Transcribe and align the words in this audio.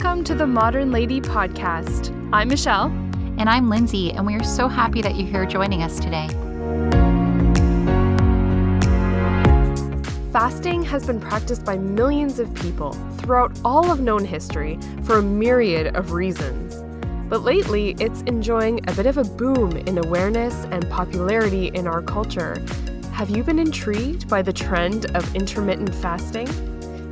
Welcome 0.00 0.22
to 0.26 0.36
the 0.36 0.46
Modern 0.46 0.92
Lady 0.92 1.20
Podcast. 1.20 2.14
I'm 2.32 2.46
Michelle. 2.46 2.86
And 3.36 3.50
I'm 3.50 3.68
Lindsay, 3.68 4.12
and 4.12 4.24
we 4.24 4.36
are 4.36 4.44
so 4.44 4.68
happy 4.68 5.02
that 5.02 5.16
you're 5.16 5.26
here 5.26 5.44
joining 5.44 5.82
us 5.82 5.98
today. 5.98 6.28
Fasting 10.30 10.84
has 10.84 11.04
been 11.04 11.18
practiced 11.18 11.64
by 11.64 11.78
millions 11.78 12.38
of 12.38 12.54
people 12.54 12.92
throughout 13.16 13.50
all 13.64 13.90
of 13.90 13.98
known 13.98 14.24
history 14.24 14.78
for 15.02 15.18
a 15.18 15.22
myriad 15.22 15.96
of 15.96 16.12
reasons. 16.12 16.76
But 17.28 17.42
lately, 17.42 17.96
it's 17.98 18.22
enjoying 18.22 18.88
a 18.88 18.92
bit 18.92 19.06
of 19.06 19.18
a 19.18 19.24
boom 19.24 19.76
in 19.78 19.98
awareness 19.98 20.54
and 20.70 20.88
popularity 20.88 21.72
in 21.74 21.88
our 21.88 22.02
culture. 22.02 22.64
Have 23.10 23.30
you 23.30 23.42
been 23.42 23.58
intrigued 23.58 24.28
by 24.28 24.42
the 24.42 24.52
trend 24.52 25.10
of 25.16 25.34
intermittent 25.34 25.92
fasting? 25.92 26.46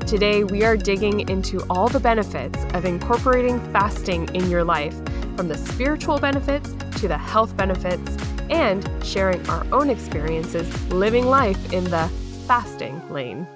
Today, 0.06 0.44
we 0.44 0.62
are 0.62 0.76
digging 0.76 1.28
into 1.28 1.60
all 1.68 1.88
the 1.88 1.98
benefits 1.98 2.64
of 2.74 2.84
incorporating 2.84 3.58
fasting 3.72 4.32
in 4.36 4.48
your 4.48 4.62
life, 4.62 4.94
from 5.36 5.48
the 5.48 5.58
spiritual 5.58 6.20
benefits 6.20 6.72
to 7.00 7.08
the 7.08 7.18
health 7.18 7.56
benefits, 7.56 8.16
and 8.48 8.88
sharing 9.04 9.44
our 9.50 9.66
own 9.72 9.90
experiences 9.90 10.92
living 10.92 11.26
life 11.26 11.72
in 11.72 11.82
the 11.82 12.08
fasting 12.46 13.02
lane. 13.10 13.48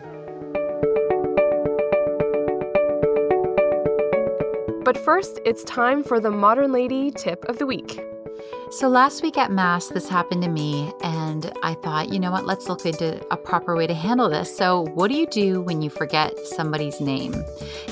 But 4.84 4.98
first, 4.98 5.38
it's 5.44 5.62
time 5.62 6.02
for 6.02 6.18
the 6.18 6.32
Modern 6.32 6.72
Lady 6.72 7.12
tip 7.12 7.44
of 7.44 7.58
the 7.58 7.66
week. 7.66 8.00
So 8.70 8.88
last 8.88 9.24
week 9.24 9.36
at 9.36 9.50
Mass, 9.50 9.88
this 9.88 10.08
happened 10.08 10.42
to 10.44 10.48
me, 10.48 10.92
and 11.02 11.52
I 11.60 11.74
thought, 11.74 12.10
you 12.10 12.20
know 12.20 12.30
what, 12.30 12.46
let's 12.46 12.68
look 12.68 12.86
into 12.86 13.20
a 13.32 13.36
proper 13.36 13.74
way 13.74 13.88
to 13.88 13.94
handle 13.94 14.28
this. 14.28 14.56
So, 14.56 14.82
what 14.94 15.08
do 15.08 15.16
you 15.16 15.26
do 15.26 15.60
when 15.60 15.82
you 15.82 15.90
forget 15.90 16.38
somebody's 16.46 17.00
name? 17.00 17.34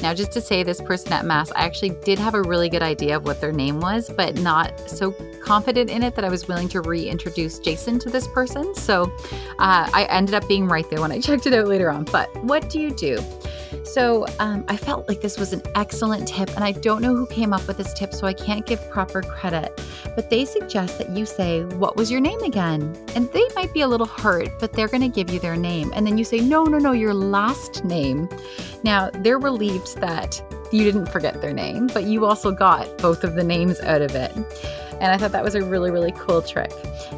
Now, 0.03 0.15
just 0.15 0.31
to 0.33 0.41
say, 0.41 0.63
this 0.63 0.81
person 0.81 1.13
at 1.13 1.25
Mass, 1.25 1.51
I 1.51 1.65
actually 1.65 1.97
did 2.05 2.21
have 2.21 2.35
a 2.35 2.43
really 2.43 2.69
good 2.69 2.85
idea 2.85 3.17
of 3.17 3.25
what 3.25 3.41
their 3.41 3.51
name 3.51 3.81
was, 3.81 4.09
but 4.09 4.37
not 4.37 4.79
so 4.89 5.11
confident 5.43 5.91
in 5.91 6.05
it 6.05 6.15
that 6.15 6.25
I 6.25 6.31
was 6.31 6.47
willing 6.47 6.69
to 6.69 6.81
reintroduce 6.81 7.59
Jason 7.59 7.99
to 7.99 8.09
this 8.09 8.29
person. 8.29 8.73
So, 8.77 9.11
uh, 9.59 9.91
I 9.93 10.07
ended 10.11 10.37
up 10.37 10.47
being 10.47 10.69
right 10.69 10.89
there 10.91 11.01
when 11.01 11.11
I 11.11 11.19
checked 11.29 11.47
it 11.47 11.55
out 11.55 11.67
later 11.67 11.91
on. 11.91 12.05
But 12.05 12.33
what 12.45 12.71
do 12.71 12.79
you 12.79 12.93
do? 12.93 13.19
So 13.89 14.27
um, 14.39 14.67
I 14.69 14.77
felt 14.77 15.09
like 15.09 15.23
this 15.23 15.39
was 15.39 15.55
an 15.55 15.63
excellent 15.75 16.29
tip, 16.29 16.51
and 16.51 16.63
I 16.63 16.73
don't 16.73 17.01
know 17.01 17.17
who 17.17 17.27
came 17.27 17.55
up 17.55 17.67
with 17.67 17.79
this 17.79 17.95
tip, 17.95 18.13
so 18.13 18.27
I 18.27 18.35
can't 18.35 18.67
give 18.67 18.91
proper 18.91 19.23
credit. 19.23 19.81
But 20.15 20.29
they 20.29 20.45
suggest 20.45 20.99
that 20.99 21.09
you 21.11 21.25
say, 21.25 21.65
What 21.65 21.97
was 21.97 22.11
your 22.11 22.21
name 22.21 22.43
again? 22.43 22.95
And 23.15 23.33
they 23.33 23.45
might 23.57 23.73
be 23.73 23.81
a 23.81 23.89
little 23.89 24.07
hurt, 24.07 24.51
but 24.61 24.75
they're 24.75 24.89
going 24.89 25.01
to 25.01 25.09
give 25.09 25.31
you 25.31 25.41
their 25.41 25.57
name. 25.57 25.91
And 25.95 26.07
then 26.07 26.19
you 26.19 26.25
say, 26.25 26.41
No, 26.41 26.65
no, 26.65 26.77
no, 26.79 26.93
your 26.93 27.15
last 27.15 27.83
name. 27.83 28.29
Now 28.85 29.09
they're 29.11 29.39
relieved 29.39 29.97
that 30.01 30.43
you 30.71 30.85
didn't 30.85 31.07
forget 31.07 31.41
their 31.41 31.55
name, 31.55 31.87
but 31.87 32.05
you 32.05 32.27
also 32.27 32.53
got 32.53 32.99
both 32.99 33.25
of 33.25 33.37
the 33.37 33.45
names 33.45 33.81
out 33.81 34.03
of 34.03 34.15
it. 34.15 34.37
And 35.01 35.13
I 35.13 35.17
thought 35.17 35.33
that 35.33 35.45
was 35.45 35.55
a 35.55 35.63
really, 35.63 35.91
really 35.91 36.13
cool 36.13 36.43
trick. 36.43 36.73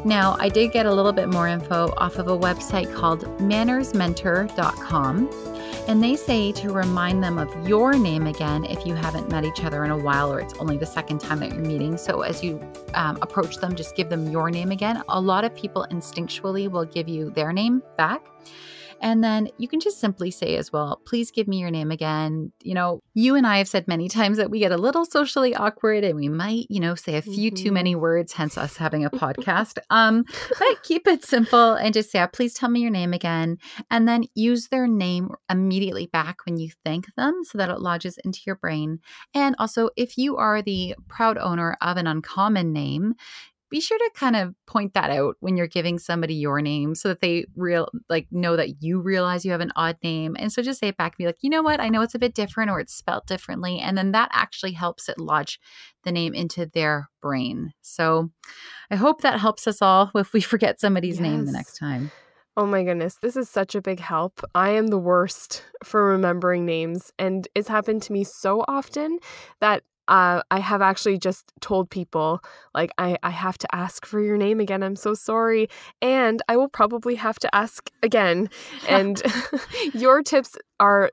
Now, 0.05 0.37
I 0.39 0.49
did 0.49 0.71
get 0.71 0.85
a 0.85 0.93
little 0.93 1.11
bit 1.11 1.29
more 1.29 1.47
info 1.47 1.93
off 1.97 2.17
of 2.17 2.27
a 2.27 2.37
website 2.37 2.93
called 2.93 3.25
mannersmentor.com. 3.39 5.50
And 5.91 6.01
they 6.01 6.15
say 6.15 6.53
to 6.53 6.71
remind 6.71 7.21
them 7.21 7.37
of 7.37 7.67
your 7.67 7.91
name 7.95 8.25
again 8.25 8.63
if 8.63 8.85
you 8.85 8.95
haven't 8.95 9.29
met 9.29 9.43
each 9.43 9.65
other 9.65 9.83
in 9.83 9.91
a 9.91 9.97
while 9.97 10.31
or 10.31 10.39
it's 10.39 10.53
only 10.53 10.77
the 10.77 10.85
second 10.85 11.19
time 11.19 11.41
that 11.41 11.51
you're 11.53 11.65
meeting. 11.65 11.97
So 11.97 12.21
as 12.21 12.41
you 12.41 12.61
um, 12.93 13.17
approach 13.21 13.57
them, 13.57 13.75
just 13.75 13.93
give 13.97 14.09
them 14.09 14.31
your 14.31 14.49
name 14.49 14.71
again. 14.71 15.03
A 15.09 15.19
lot 15.19 15.43
of 15.43 15.53
people 15.53 15.85
instinctually 15.91 16.71
will 16.71 16.85
give 16.85 17.09
you 17.09 17.29
their 17.31 17.51
name 17.51 17.83
back. 17.97 18.21
And 19.01 19.23
then 19.23 19.49
you 19.57 19.67
can 19.67 19.79
just 19.79 19.99
simply 19.99 20.31
say 20.31 20.55
as 20.55 20.71
well, 20.71 21.01
please 21.05 21.31
give 21.31 21.47
me 21.47 21.57
your 21.57 21.71
name 21.71 21.91
again. 21.91 22.51
You 22.63 22.75
know, 22.75 23.01
you 23.13 23.35
and 23.35 23.45
I 23.45 23.57
have 23.57 23.67
said 23.67 23.87
many 23.87 24.07
times 24.17 24.37
that 24.37 24.51
we 24.51 24.59
get 24.59 24.71
a 24.71 24.77
little 24.77 25.05
socially 25.05 25.55
awkward 25.55 26.03
and 26.03 26.15
we 26.15 26.29
might, 26.29 26.67
you 26.69 26.79
know, 26.79 26.95
say 26.95 27.15
a 27.15 27.21
few 27.21 27.51
mm-hmm. 27.51 27.63
too 27.63 27.71
many 27.71 27.95
words, 27.95 28.33
hence 28.33 28.57
us 28.57 28.77
having 28.77 29.03
a 29.03 29.09
podcast. 29.11 29.79
um, 29.89 30.23
but 30.59 30.83
keep 30.83 31.07
it 31.07 31.25
simple 31.25 31.73
and 31.73 31.93
just 31.93 32.11
say, 32.11 32.19
yeah, 32.19 32.27
please 32.27 32.53
tell 32.53 32.69
me 32.69 32.81
your 32.81 32.91
name 32.91 33.13
again. 33.13 33.57
And 33.89 34.07
then 34.07 34.25
use 34.35 34.67
their 34.67 34.87
name 34.87 35.29
immediately 35.49 36.07
back 36.07 36.45
when 36.45 36.57
you 36.57 36.69
thank 36.85 37.07
them 37.15 37.41
so 37.43 37.57
that 37.57 37.69
it 37.69 37.79
lodges 37.79 38.19
into 38.23 38.41
your 38.45 38.55
brain. 38.55 38.99
And 39.33 39.55
also, 39.57 39.89
if 39.95 40.17
you 40.17 40.37
are 40.37 40.61
the 40.61 40.95
proud 41.07 41.37
owner 41.37 41.77
of 41.81 41.97
an 41.97 42.05
uncommon 42.05 42.71
name, 42.71 43.15
be 43.71 43.79
sure 43.79 43.97
to 43.97 44.11
kind 44.13 44.35
of 44.35 44.53
point 44.67 44.93
that 44.93 45.09
out 45.09 45.37
when 45.39 45.57
you're 45.57 45.65
giving 45.65 45.97
somebody 45.97 46.35
your 46.35 46.61
name 46.61 46.93
so 46.93 47.07
that 47.07 47.21
they 47.21 47.45
real 47.55 47.89
like 48.09 48.27
know 48.29 48.55
that 48.57 48.83
you 48.83 48.99
realize 48.99 49.43
you 49.43 49.51
have 49.51 49.61
an 49.61 49.71
odd 49.75 49.97
name. 50.03 50.35
And 50.37 50.51
so 50.51 50.61
just 50.61 50.79
say 50.79 50.89
it 50.89 50.97
back 50.97 51.13
and 51.13 51.17
be 51.17 51.25
like 51.25 51.37
you 51.41 51.49
know 51.49 51.63
what? 51.63 51.79
I 51.79 51.89
know 51.89 52.01
it's 52.01 52.13
a 52.13 52.19
bit 52.19 52.35
different 52.35 52.69
or 52.69 52.79
it's 52.79 52.93
spelt 52.93 53.25
differently. 53.25 53.79
And 53.79 53.97
then 53.97 54.11
that 54.11 54.29
actually 54.33 54.73
helps 54.73 55.09
it 55.09 55.17
lodge 55.19 55.59
the 56.03 56.11
name 56.11 56.33
into 56.33 56.65
their 56.65 57.09
brain. 57.21 57.73
So 57.81 58.31
i 58.91 58.95
hope 58.95 59.21
that 59.21 59.39
helps 59.39 59.67
us 59.67 59.81
all 59.81 60.11
if 60.15 60.33
we 60.33 60.41
forget 60.41 60.79
somebody's 60.79 61.15
yes. 61.15 61.21
name 61.21 61.45
the 61.45 61.53
next 61.53 61.77
time. 61.77 62.11
Oh 62.57 62.65
my 62.65 62.83
goodness, 62.83 63.17
this 63.21 63.37
is 63.37 63.49
such 63.49 63.75
a 63.75 63.81
big 63.81 64.01
help. 64.01 64.41
I 64.53 64.71
am 64.71 64.87
the 64.87 64.99
worst 64.99 65.63
for 65.85 66.07
remembering 66.07 66.65
names, 66.65 67.09
and 67.17 67.47
it's 67.55 67.69
happened 67.69 68.03
to 68.03 68.13
me 68.13 68.25
so 68.25 68.65
often 68.67 69.19
that 69.61 69.83
uh, 70.07 70.41
I 70.51 70.59
have 70.59 70.81
actually 70.81 71.17
just 71.17 71.51
told 71.61 71.89
people, 71.89 72.41
like, 72.73 72.91
I, 72.97 73.17
I 73.23 73.29
have 73.29 73.57
to 73.59 73.75
ask 73.75 74.05
for 74.05 74.21
your 74.21 74.37
name 74.37 74.59
again. 74.59 74.83
I'm 74.83 74.95
so 74.95 75.13
sorry. 75.13 75.69
And 76.01 76.41
I 76.49 76.57
will 76.57 76.69
probably 76.69 77.15
have 77.15 77.39
to 77.39 77.55
ask 77.55 77.89
again. 78.03 78.49
And 78.87 79.21
your 79.93 80.21
tips 80.23 80.57
are 80.79 81.11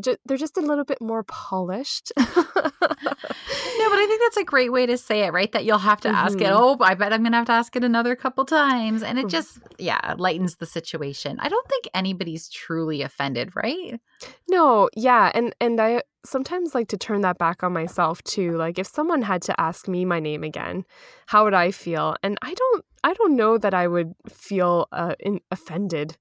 ju- 0.00 0.16
they're 0.26 0.36
just 0.36 0.56
a 0.56 0.60
little 0.60 0.84
bit 0.84 1.00
more 1.00 1.22
polished. 1.24 2.12
no, 2.16 2.24
but 2.24 3.98
I 3.98 4.06
think 4.08 4.22
that's 4.22 4.36
a 4.36 4.44
great 4.44 4.72
way 4.72 4.86
to 4.86 4.96
say 4.96 5.20
it, 5.20 5.32
right? 5.32 5.50
That 5.52 5.64
you'll 5.64 5.78
have 5.78 6.00
to 6.02 6.08
mm-hmm. 6.08 6.16
ask 6.16 6.40
it. 6.40 6.44
Mm-hmm. 6.44 6.56
Oh, 6.56 6.76
I 6.80 6.94
bet 6.94 7.12
I'm 7.12 7.22
going 7.22 7.32
to 7.32 7.38
have 7.38 7.46
to 7.46 7.52
ask 7.52 7.74
it 7.76 7.84
another 7.84 8.16
couple 8.16 8.44
times. 8.44 9.02
And 9.02 9.18
it 9.18 9.26
mm. 9.26 9.30
just, 9.30 9.58
yeah, 9.78 10.14
lightens 10.18 10.56
the 10.56 10.66
situation. 10.66 11.38
I 11.40 11.48
don't 11.48 11.68
think 11.68 11.88
anybody's 11.94 12.48
truly 12.48 13.02
offended, 13.02 13.54
right? 13.54 14.00
No, 14.48 14.88
yeah. 14.96 15.30
And, 15.34 15.54
and 15.60 15.80
I 15.80 16.02
sometimes 16.24 16.74
like 16.74 16.88
to 16.88 16.96
turn 16.96 17.22
that 17.22 17.38
back 17.38 17.62
on 17.62 17.72
myself 17.72 18.22
too. 18.24 18.56
Like 18.56 18.78
if 18.78 18.86
someone 18.86 19.22
had 19.22 19.42
to 19.42 19.60
ask 19.60 19.88
me 19.88 20.04
my 20.04 20.20
name 20.20 20.44
again, 20.44 20.84
how 21.26 21.44
would 21.44 21.54
I 21.54 21.70
feel? 21.70 22.16
And 22.22 22.38
I 22.42 22.54
don't, 22.54 22.84
I 23.02 23.14
don't 23.14 23.36
know 23.36 23.56
that 23.58 23.74
I 23.74 23.86
would 23.86 24.14
feel 24.28 24.88
uh, 24.92 25.14
in, 25.20 25.40
offended 25.50 26.16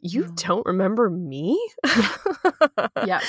you 0.00 0.24
mm. 0.24 0.36
don't 0.36 0.64
remember 0.66 1.10
me? 1.10 1.60
yeah. 3.04 3.20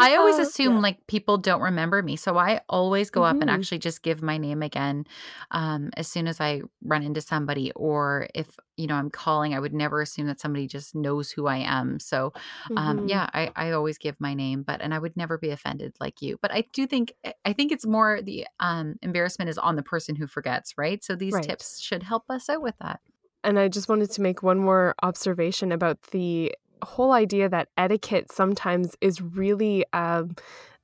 I 0.00 0.16
always 0.16 0.38
uh, 0.38 0.42
assume 0.42 0.76
yeah. 0.76 0.80
like 0.80 1.06
people 1.06 1.38
don't 1.38 1.62
remember 1.62 2.02
me. 2.02 2.16
So 2.16 2.36
I 2.36 2.60
always 2.68 3.10
go 3.10 3.20
mm-hmm. 3.20 3.36
up 3.36 3.40
and 3.40 3.50
mm-hmm. 3.50 3.60
actually 3.60 3.78
just 3.78 4.02
give 4.02 4.22
my 4.22 4.36
name 4.36 4.62
again 4.62 5.06
um, 5.50 5.90
as 5.96 6.08
soon 6.08 6.26
as 6.26 6.40
I 6.40 6.62
run 6.82 7.02
into 7.02 7.20
somebody. 7.20 7.72
Or 7.72 8.28
if, 8.34 8.48
you 8.76 8.86
know, 8.86 8.94
I'm 8.94 9.10
calling, 9.10 9.54
I 9.54 9.60
would 9.60 9.74
never 9.74 10.00
assume 10.00 10.26
that 10.26 10.40
somebody 10.40 10.66
just 10.66 10.94
knows 10.94 11.30
who 11.30 11.46
I 11.46 11.58
am. 11.58 11.98
So 12.00 12.32
um, 12.76 12.98
mm-hmm. 12.98 13.08
yeah, 13.08 13.28
I, 13.32 13.50
I 13.56 13.70
always 13.72 13.98
give 13.98 14.20
my 14.20 14.34
name, 14.34 14.62
but, 14.62 14.80
and 14.80 14.92
I 14.92 14.98
would 14.98 15.16
never 15.16 15.38
be 15.38 15.50
offended 15.50 15.94
like 16.00 16.22
you. 16.22 16.38
But 16.42 16.52
I 16.52 16.64
do 16.72 16.86
think, 16.86 17.14
eh, 17.24 17.32
I 17.44 17.52
think 17.52 17.72
it's 17.72 17.86
more 17.86 18.20
the 18.22 18.46
um, 18.58 18.96
embarrassment 19.02 19.48
is 19.48 19.58
on 19.58 19.76
the 19.76 19.82
person 19.82 20.16
who 20.16 20.26
forgets, 20.26 20.74
right? 20.76 21.02
So 21.02 21.14
these 21.14 21.34
right. 21.34 21.44
tips 21.44 21.80
should 21.80 22.02
help 22.02 22.24
us 22.30 22.48
out 22.48 22.62
with 22.62 22.74
that. 22.80 23.00
And 23.42 23.58
I 23.58 23.68
just 23.68 23.88
wanted 23.88 24.10
to 24.12 24.22
make 24.22 24.42
one 24.42 24.58
more 24.58 24.94
observation 25.02 25.72
about 25.72 26.00
the 26.10 26.52
whole 26.82 27.12
idea 27.12 27.48
that 27.48 27.68
etiquette 27.76 28.32
sometimes 28.32 28.96
is 29.00 29.20
really 29.20 29.84
um, 29.92 30.34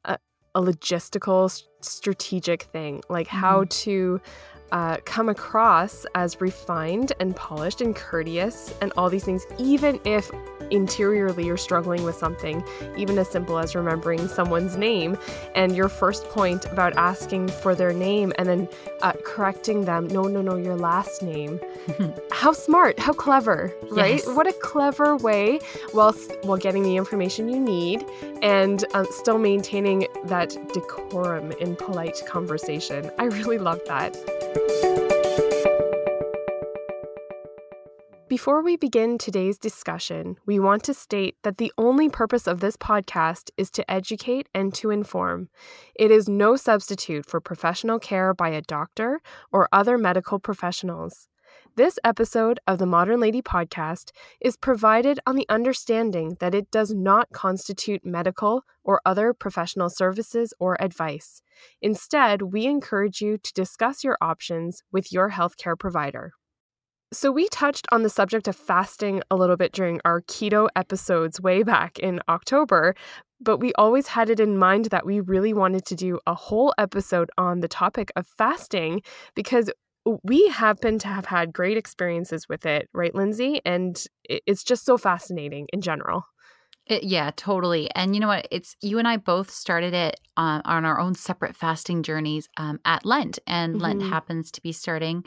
a, 0.04 0.18
a, 0.54 0.60
logistical, 0.60 1.62
strategic 1.80 2.62
thing, 2.64 3.02
like 3.08 3.28
mm-hmm. 3.28 3.38
how 3.38 3.64
to 3.68 4.20
uh, 4.72 4.98
come 5.04 5.28
across 5.28 6.06
as 6.14 6.40
refined 6.40 7.12
and 7.20 7.34
polished 7.36 7.80
and 7.80 7.94
courteous 7.94 8.74
and 8.80 8.92
all 8.96 9.08
these 9.08 9.24
things, 9.24 9.46
even 9.58 10.00
if 10.04 10.30
interiorly 10.70 11.46
you're 11.46 11.56
struggling 11.56 12.02
with 12.04 12.16
something, 12.16 12.64
even 12.96 13.18
as 13.18 13.28
simple 13.28 13.58
as 13.58 13.74
remembering 13.74 14.28
someone's 14.28 14.76
name. 14.76 15.16
And 15.54 15.76
your 15.76 15.88
first 15.88 16.24
point 16.28 16.64
about 16.66 16.96
asking 16.96 17.48
for 17.48 17.74
their 17.74 17.92
name 17.92 18.32
and 18.38 18.48
then 18.48 18.68
uh, 19.02 19.12
correcting 19.24 19.84
them, 19.84 20.06
no, 20.08 20.22
no, 20.22 20.42
no, 20.42 20.56
your 20.56 20.76
last 20.76 21.22
name. 21.22 21.60
how 22.30 22.52
smart, 22.52 22.98
how 22.98 23.12
clever, 23.12 23.72
right? 23.90 24.16
Yes. 24.16 24.26
What 24.26 24.46
a 24.46 24.52
clever 24.54 25.16
way 25.16 25.60
while, 25.92 26.12
while 26.42 26.58
getting 26.58 26.82
the 26.82 26.96
information 26.96 27.48
you 27.48 27.60
need 27.60 28.04
and 28.42 28.84
um, 28.94 29.06
still 29.10 29.38
maintaining 29.38 30.06
that 30.24 30.56
decorum 30.72 31.52
in 31.52 31.76
polite 31.76 32.20
conversation. 32.26 33.10
I 33.18 33.24
really 33.24 33.58
love 33.58 33.80
that. 33.86 34.16
Before 38.36 38.60
we 38.60 38.76
begin 38.76 39.16
today's 39.16 39.56
discussion, 39.56 40.36
we 40.44 40.58
want 40.58 40.84
to 40.84 40.92
state 40.92 41.38
that 41.42 41.56
the 41.56 41.72
only 41.78 42.10
purpose 42.10 42.46
of 42.46 42.60
this 42.60 42.76
podcast 42.76 43.48
is 43.56 43.70
to 43.70 43.90
educate 43.90 44.46
and 44.52 44.74
to 44.74 44.90
inform. 44.90 45.48
It 45.94 46.10
is 46.10 46.28
no 46.28 46.54
substitute 46.54 47.24
for 47.24 47.40
professional 47.40 47.98
care 47.98 48.34
by 48.34 48.50
a 48.50 48.60
doctor 48.60 49.22
or 49.50 49.70
other 49.72 49.96
medical 49.96 50.38
professionals. 50.38 51.28
This 51.76 51.98
episode 52.04 52.60
of 52.66 52.76
the 52.76 52.84
Modern 52.84 53.20
Lady 53.20 53.40
podcast 53.40 54.10
is 54.38 54.58
provided 54.58 55.18
on 55.26 55.36
the 55.36 55.48
understanding 55.48 56.36
that 56.38 56.54
it 56.54 56.70
does 56.70 56.92
not 56.92 57.32
constitute 57.32 58.04
medical 58.04 58.66
or 58.84 59.00
other 59.06 59.32
professional 59.32 59.88
services 59.88 60.52
or 60.58 60.76
advice. 60.78 61.40
Instead, 61.80 62.42
we 62.42 62.66
encourage 62.66 63.22
you 63.22 63.38
to 63.38 63.52
discuss 63.54 64.04
your 64.04 64.18
options 64.20 64.82
with 64.92 65.10
your 65.10 65.30
healthcare 65.30 65.78
provider. 65.78 66.34
So, 67.12 67.30
we 67.30 67.46
touched 67.48 67.86
on 67.92 68.02
the 68.02 68.10
subject 68.10 68.48
of 68.48 68.56
fasting 68.56 69.22
a 69.30 69.36
little 69.36 69.56
bit 69.56 69.72
during 69.72 70.00
our 70.04 70.22
keto 70.22 70.68
episodes 70.74 71.40
way 71.40 71.62
back 71.62 72.00
in 72.00 72.20
October, 72.28 72.96
but 73.40 73.58
we 73.58 73.72
always 73.74 74.08
had 74.08 74.28
it 74.28 74.40
in 74.40 74.58
mind 74.58 74.86
that 74.86 75.06
we 75.06 75.20
really 75.20 75.52
wanted 75.54 75.84
to 75.86 75.94
do 75.94 76.18
a 76.26 76.34
whole 76.34 76.74
episode 76.78 77.30
on 77.38 77.60
the 77.60 77.68
topic 77.68 78.10
of 78.16 78.26
fasting 78.26 79.02
because 79.36 79.70
we 80.24 80.48
happen 80.48 80.98
to 80.98 81.08
have 81.08 81.26
had 81.26 81.52
great 81.52 81.76
experiences 81.76 82.48
with 82.48 82.66
it, 82.66 82.88
right, 82.92 83.14
Lindsay? 83.14 83.60
And 83.64 84.02
it's 84.24 84.64
just 84.64 84.84
so 84.84 84.98
fascinating 84.98 85.68
in 85.72 85.82
general. 85.82 86.24
It, 86.86 87.02
yeah, 87.02 87.32
totally. 87.34 87.90
And 87.96 88.14
you 88.14 88.20
know 88.20 88.28
what? 88.28 88.46
It's 88.52 88.76
you 88.80 88.98
and 88.98 89.08
I 89.08 89.16
both 89.16 89.50
started 89.50 89.92
it 89.92 90.20
on, 90.36 90.62
on 90.64 90.84
our 90.84 91.00
own 91.00 91.14
separate 91.14 91.56
fasting 91.56 92.04
journeys 92.04 92.48
um, 92.58 92.78
at 92.84 93.04
Lent. 93.04 93.40
And 93.46 93.74
mm-hmm. 93.74 93.82
Lent 93.82 94.02
happens 94.02 94.52
to 94.52 94.62
be 94.62 94.70
starting 94.70 95.24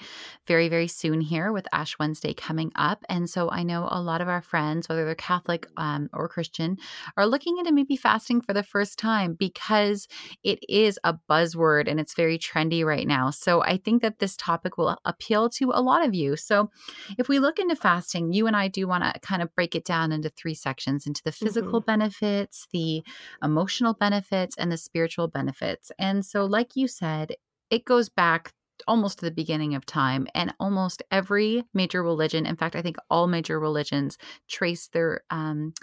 very, 0.48 0.70
very 0.70 0.88
soon 0.88 1.20
here 1.20 1.52
with 1.52 1.68
Ash 1.74 2.00
Wednesday 2.00 2.34
coming 2.34 2.72
up. 2.76 3.04
And 3.10 3.30
so 3.30 3.50
I 3.50 3.64
know 3.64 3.90
a 3.92 4.02
lot 4.02 4.22
of 4.22 4.30
our 4.30 4.42
friends, 4.42 4.88
whether 4.88 5.04
they're 5.04 5.16
Catholic 5.16 5.68
um, 5.76 6.10
or 6.14 6.30
Christian, 6.30 6.78
are 7.18 7.28
looking 7.28 7.58
into 7.58 7.74
maybe 7.74 7.98
fasting 7.98 8.40
for 8.40 8.54
the 8.54 8.64
first 8.64 8.98
time 8.98 9.36
because 9.38 10.08
it 10.44 10.60
is 10.70 10.98
a 11.04 11.16
buzzword 11.30 11.90
and 11.90 12.00
it's 12.00 12.14
very 12.14 12.38
trendy 12.38 12.86
right 12.86 13.08
now. 13.08 13.32
So 13.32 13.62
I 13.64 13.78
think 13.78 14.02
that 14.02 14.20
this 14.20 14.38
topic 14.38 14.78
will 14.78 14.98
appeal 15.04 15.50
to 15.50 15.72
a 15.74 15.82
lot 15.82 16.06
of 16.06 16.14
you. 16.14 16.38
So 16.38 16.70
if 17.18 17.28
we 17.28 17.40
look 17.40 17.60
into 17.60 17.76
fasting, 17.76 18.32
you 18.32 18.48
and 18.48 18.56
I 18.56 18.70
do 18.70 18.88
want 18.88 19.04
to 19.04 19.20
kind 19.20 19.42
of 19.42 19.54
break 19.56 19.76
it 19.76 19.84
down 19.84 20.14
into 20.14 20.30
three 20.30 20.54
sections 20.54 21.06
into 21.06 21.22
the 21.24 21.32
physical 21.50 21.82
mm-hmm. 21.82 21.92
benefits, 21.92 22.68
the 22.72 23.04
emotional 23.44 23.94
benefits, 23.94 24.56
and 24.58 24.72
the 24.72 24.78
spiritual 24.78 25.28
benefits. 25.28 25.92
And 25.98 26.26
so, 26.26 26.46
like 26.46 26.76
you 26.76 26.88
said, 26.88 27.34
it 27.70 27.86
goes 27.86 28.10
back 28.10 28.54
almost 28.88 29.20
to 29.20 29.26
the 29.26 29.32
beginning 29.32 29.76
of 29.76 29.86
time 29.86 30.28
and 30.34 30.54
almost 30.60 31.04
every 31.12 31.66
major 31.74 32.02
religion 32.02 32.46
in 32.46 32.56
fact 32.56 32.78
i 32.78 32.82
think 32.82 32.96
all 33.10 33.28
major 33.28 33.60
religions 33.60 34.18
trace 34.48 34.88
their 34.88 35.22
um 35.30 35.74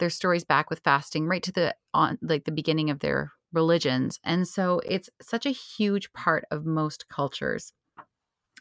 their 0.00 0.10
stories 0.10 0.44
back 0.44 0.68
with 0.68 0.80
fasting 0.80 1.26
right 1.26 1.42
to 1.42 1.50
the 1.50 1.74
on 1.94 2.18
like 2.20 2.44
the 2.44 2.52
beginning 2.52 2.90
of 2.90 3.00
their 3.00 3.32
religions 3.54 4.20
and 4.22 4.46
so 4.46 4.82
it's 4.84 5.08
such 5.22 5.46
a 5.46 5.50
huge 5.50 6.12
part 6.12 6.44
of 6.50 6.66
most 6.66 7.08
cultures 7.08 7.72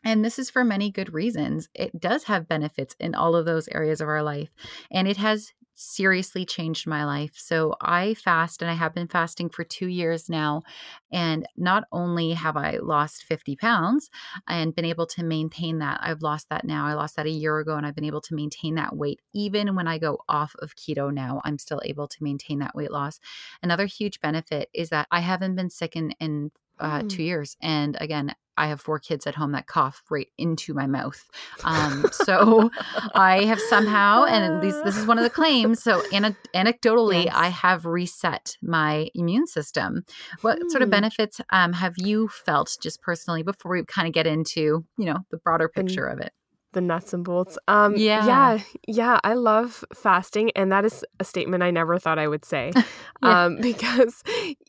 and 0.06 0.24
this 0.24 0.38
is 0.38 0.51
for 0.51 0.63
many 0.63 0.91
good 0.91 1.13
reasons. 1.13 1.68
It 1.74 2.00
does 2.00 2.25
have 2.25 2.48
benefits 2.48 2.95
in 3.00 3.15
all 3.15 3.36
of 3.36 3.45
those 3.45 3.68
areas 3.69 4.01
of 4.01 4.07
our 4.07 4.21
life. 4.21 4.50
And 4.91 5.07
it 5.07 5.18
has 5.18 5.51
seriously 5.75 6.45
changed 6.45 6.88
my 6.88 7.06
life. 7.06 7.33
So 7.36 7.75
I 7.81 8.13
fast 8.16 8.62
and 8.62 8.72
I 8.72 8.74
have 8.74 8.95
been 8.95 9.07
fasting 9.07 9.50
for 9.50 9.63
two 9.63 9.88
years 9.88 10.30
now. 10.30 10.63
And 11.12 11.45
not 11.57 11.83
only 11.92 12.31
have 12.31 12.57
I 12.57 12.77
lost 12.77 13.24
50 13.24 13.56
pounds 13.57 14.10
and 14.48 14.74
been 14.74 14.86
able 14.86 15.06
to 15.07 15.24
maintain 15.24 15.80
that, 15.80 16.00
I've 16.01 16.22
lost 16.22 16.50
that 16.50 16.66
now. 16.66 16.86
I 16.86 16.94
lost 16.94 17.18
that 17.18 17.25
a 17.25 17.30
year 17.30 17.60
ago 17.60 17.75
and 17.75 17.86
I've 17.86 17.95
been 17.95 18.06
able 18.06 18.22
to 18.22 18.36
maintain 18.36 18.75
that 18.75 18.95
weight. 18.95 19.22
Even 19.33 19.75
when 19.75 19.88
I 19.88 19.98
go 19.98 20.19
off 20.27 20.56
of 20.60 20.75
keto 20.75 21.13
now, 21.13 21.42
I'm 21.44 21.60
still 21.60 21.81
able 21.86 22.07
to 22.07 22.24
maintain 22.24 22.60
that 22.60 22.75
weight 22.75 22.92
loss. 22.92 23.19
Another 23.62 23.86
huge 23.86 24.22
benefit 24.22 24.69
is 24.74 24.89
that 24.89 25.07
I 25.12 25.19
haven't 25.19 25.56
been 25.56 25.69
sick 25.69 25.95
in 25.95 26.51
uh, 26.80 27.01
mm. 27.01 27.10
two 27.10 27.24
years. 27.24 27.57
And 27.62 27.98
again, 28.00 28.33
I 28.57 28.68
have 28.68 28.80
four 28.80 29.00
kids 29.00 29.27
at 29.27 29.36
home 29.36 29.51
that 29.51 29.68
cough 29.68 30.01
right 30.10 30.30
into 30.38 30.74
my 30.74 30.88
mouth. 30.88 31.22
Um, 31.63 32.06
so 32.12 32.69
I 33.13 33.44
have 33.44 33.60
somehow, 33.60 34.25
and 34.25 34.63
this, 34.63 34.75
this 34.83 34.98
is 34.98 35.06
one 35.06 35.18
of 35.18 35.24
the 35.24 35.30
claims. 35.42 35.83
So 35.83 36.04
an- 36.13 36.38
anecdotally, 36.54 37.25
yes. 37.25 37.33
I 37.36 37.50
have 37.50 37.86
reset 37.86 38.57
my 38.62 39.10
immune 39.13 39.48
system. 39.48 40.06
What 40.42 40.60
mm. 40.60 40.69
sort 40.69 40.83
of 40.83 40.88
hmm. 40.88 40.92
benefits 40.92 41.42
um, 41.50 41.74
have 41.74 41.95
you 41.98 42.30
felt 42.30 42.77
just 42.81 43.01
personally 43.01 43.44
before 43.44 43.72
we 43.72 43.83
kind 43.83 44.07
of 44.07 44.13
get 44.13 44.27
into, 44.27 44.86
you 44.98 45.06
know, 45.06 45.19
the 45.31 45.38
broader 45.38 45.68
picture 45.68 46.06
of 46.06 46.19
it? 46.19 46.31
The 46.75 46.81
nuts 46.81 47.13
and 47.13 47.24
bolts. 47.24 47.57
Um, 47.68 47.95
yeah, 47.95 48.27
yeah, 48.27 48.60
yeah. 48.88 49.19
I 49.24 49.33
love 49.33 49.83
fasting, 49.95 50.51
and 50.56 50.72
that 50.72 50.86
is 50.86 51.04
a 51.19 51.24
statement 51.24 51.63
I 51.63 51.72
never 51.72 51.98
thought 51.98 52.19
I 52.19 52.27
would 52.27 52.45
say, 52.45 52.72
yeah. 53.24 53.45
um, 53.45 53.57
because 53.62 54.24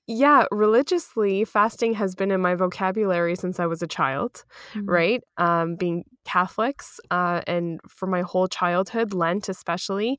yeah, 0.06 0.46
religiously, 0.50 1.44
fasting 1.44 1.92
has 1.94 2.14
been 2.14 2.30
in 2.30 2.40
my 2.40 2.54
vocabulary 2.54 3.36
since 3.36 3.60
I 3.60 3.66
was 3.66 3.82
a 3.82 3.86
child, 3.86 4.44
mm-hmm. 4.72 4.88
right? 4.88 5.22
Um, 5.36 5.74
being 5.74 6.04
Catholics, 6.24 6.98
uh, 7.10 7.42
and 7.46 7.80
for 7.86 8.06
my 8.06 8.22
whole 8.22 8.48
childhood, 8.48 9.12
Lent 9.12 9.50
especially, 9.50 10.18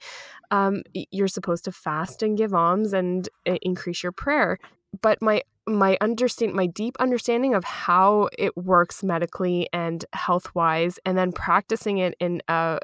um, 0.51 0.84
you're 0.94 1.28
supposed 1.28 1.63
to 1.66 1.72
fast 1.72 2.22
and 2.22 2.38
give 2.38 2.54
alms 2.54 2.94
and 2.94 3.28
uh, 3.48 3.57
increase 3.63 4.04
your 4.04 4.12
prayer. 4.12 4.60
But 5.01 5.22
my 5.22 5.42
my 5.67 5.97
understand 6.01 6.53
my 6.53 6.65
deep 6.67 6.95
understanding 6.99 7.53
of 7.53 7.63
how 7.63 8.29
it 8.37 8.55
works 8.55 9.03
medically 9.03 9.67
and 9.73 10.05
health 10.13 10.53
wise 10.55 10.99
and 11.05 11.17
then 11.17 11.31
practicing 11.31 11.97
it 11.97 12.15
in 12.19 12.41
a, 12.47 12.79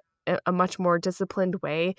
a 0.45 0.51
much 0.51 0.77
more 0.79 0.99
disciplined 0.99 1.55
way 1.61 1.95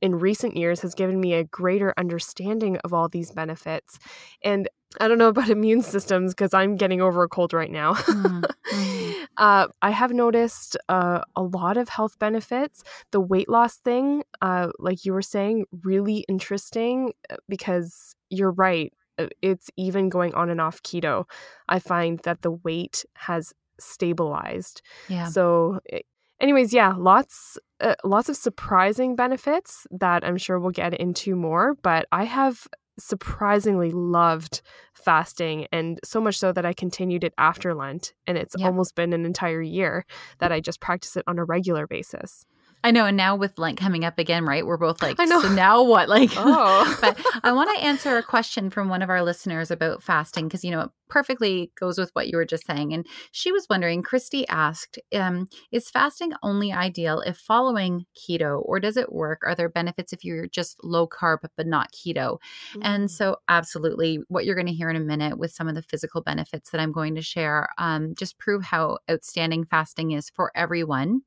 in 0.00 0.18
recent 0.18 0.56
years 0.56 0.80
has 0.80 0.94
given 0.94 1.20
me 1.20 1.32
a 1.32 1.44
greater 1.44 1.94
understanding 1.96 2.76
of 2.78 2.92
all 2.92 3.08
these 3.08 3.30
benefits. 3.30 3.98
And 4.42 4.68
i 5.00 5.08
don't 5.08 5.16
know 5.16 5.28
about 5.28 5.48
immune 5.58 5.80
systems 5.80 6.34
because 6.34 6.52
i'm 6.52 6.76
getting 6.76 7.00
over 7.00 7.22
a 7.22 7.28
cold 7.28 7.54
right 7.54 7.70
now. 7.70 7.94
Mm-hmm. 7.94 9.22
uh, 9.38 9.68
i 9.80 9.90
have 9.90 10.12
noticed 10.12 10.76
uh, 10.88 11.20
a 11.34 11.42
lot 11.42 11.76
of 11.76 11.88
health 11.88 12.18
benefits. 12.18 12.82
The 13.10 13.20
weight 13.20 13.48
loss 13.48 13.76
thing 13.76 14.24
uh, 14.42 14.68
like 14.78 15.04
you 15.04 15.12
were 15.12 15.22
saying 15.22 15.66
really 15.82 16.24
interesting 16.28 17.12
uh, 17.30 17.36
because 17.48 18.16
you're 18.28 18.50
right 18.50 18.92
it's 19.40 19.70
even 19.76 20.08
going 20.08 20.34
on 20.34 20.50
and 20.50 20.60
off 20.60 20.82
keto, 20.82 21.24
I 21.68 21.78
find 21.78 22.18
that 22.20 22.42
the 22.42 22.52
weight 22.52 23.04
has 23.14 23.52
stabilized. 23.78 24.82
Yeah. 25.08 25.26
So, 25.26 25.80
eh, 25.90 26.00
anyways, 26.40 26.72
yeah, 26.72 26.94
lots 26.96 27.58
uh, 27.80 27.94
lots 28.04 28.28
of 28.28 28.36
surprising 28.36 29.16
benefits 29.16 29.86
that 29.90 30.24
I'm 30.24 30.36
sure 30.36 30.58
we'll 30.58 30.70
get 30.70 30.94
into 30.94 31.34
more. 31.34 31.74
But 31.82 32.06
I 32.12 32.24
have 32.24 32.66
surprisingly 32.98 33.90
loved 33.90 34.60
fasting 34.94 35.66
and 35.72 35.98
so 36.04 36.20
much 36.20 36.38
so 36.38 36.52
that 36.52 36.66
I 36.66 36.72
continued 36.72 37.24
it 37.24 37.32
after 37.38 37.74
Lent 37.74 38.12
and 38.26 38.36
it's 38.36 38.54
yep. 38.56 38.66
almost 38.66 38.94
been 38.94 39.14
an 39.14 39.24
entire 39.24 39.62
year 39.62 40.04
that 40.38 40.52
I 40.52 40.60
just 40.60 40.80
practice 40.80 41.16
it 41.16 41.24
on 41.26 41.38
a 41.38 41.44
regular 41.44 41.86
basis. 41.86 42.44
I 42.84 42.90
know. 42.90 43.06
And 43.06 43.16
now 43.16 43.36
with 43.36 43.58
Lent 43.58 43.78
coming 43.78 44.04
up 44.04 44.18
again, 44.18 44.44
right? 44.44 44.66
We're 44.66 44.76
both 44.76 45.02
like, 45.02 45.20
I 45.20 45.24
know. 45.24 45.40
so 45.40 45.52
now 45.52 45.82
what? 45.82 46.08
Like, 46.08 46.30
oh. 46.36 46.98
but 47.00 47.18
I 47.42 47.52
want 47.52 47.70
to 47.74 47.84
answer 47.84 48.16
a 48.16 48.22
question 48.22 48.70
from 48.70 48.88
one 48.88 49.02
of 49.02 49.10
our 49.10 49.22
listeners 49.22 49.70
about 49.70 50.02
fasting 50.02 50.48
because, 50.48 50.64
you 50.64 50.70
know, 50.70 50.80
it 50.80 50.90
perfectly 51.08 51.70
goes 51.78 51.98
with 51.98 52.10
what 52.14 52.28
you 52.28 52.38
were 52.38 52.44
just 52.46 52.66
saying. 52.66 52.94
And 52.94 53.06
she 53.32 53.52
was 53.52 53.66
wondering, 53.68 54.02
Christy 54.02 54.48
asked, 54.48 54.98
um, 55.14 55.46
is 55.70 55.90
fasting 55.90 56.32
only 56.42 56.72
ideal 56.72 57.20
if 57.20 57.36
following 57.36 58.06
keto 58.16 58.62
or 58.64 58.80
does 58.80 58.96
it 58.96 59.12
work? 59.12 59.42
Are 59.44 59.54
there 59.54 59.68
benefits 59.68 60.14
if 60.14 60.24
you're 60.24 60.48
just 60.48 60.82
low 60.82 61.06
carb 61.06 61.38
but 61.56 61.66
not 61.66 61.92
keto? 61.92 62.38
Mm. 62.74 62.80
And 62.82 63.10
so, 63.10 63.36
absolutely, 63.46 64.20
what 64.28 64.46
you're 64.46 64.54
going 64.54 64.66
to 64.68 64.72
hear 64.72 64.88
in 64.88 64.96
a 64.96 65.00
minute 65.00 65.38
with 65.38 65.52
some 65.52 65.68
of 65.68 65.74
the 65.74 65.82
physical 65.82 66.22
benefits 66.22 66.70
that 66.70 66.80
I'm 66.80 66.92
going 66.92 67.14
to 67.16 67.22
share 67.22 67.68
um, 67.76 68.14
just 68.16 68.38
prove 68.38 68.64
how 68.64 68.98
outstanding 69.10 69.66
fasting 69.66 70.12
is 70.12 70.30
for 70.30 70.50
everyone. 70.54 71.20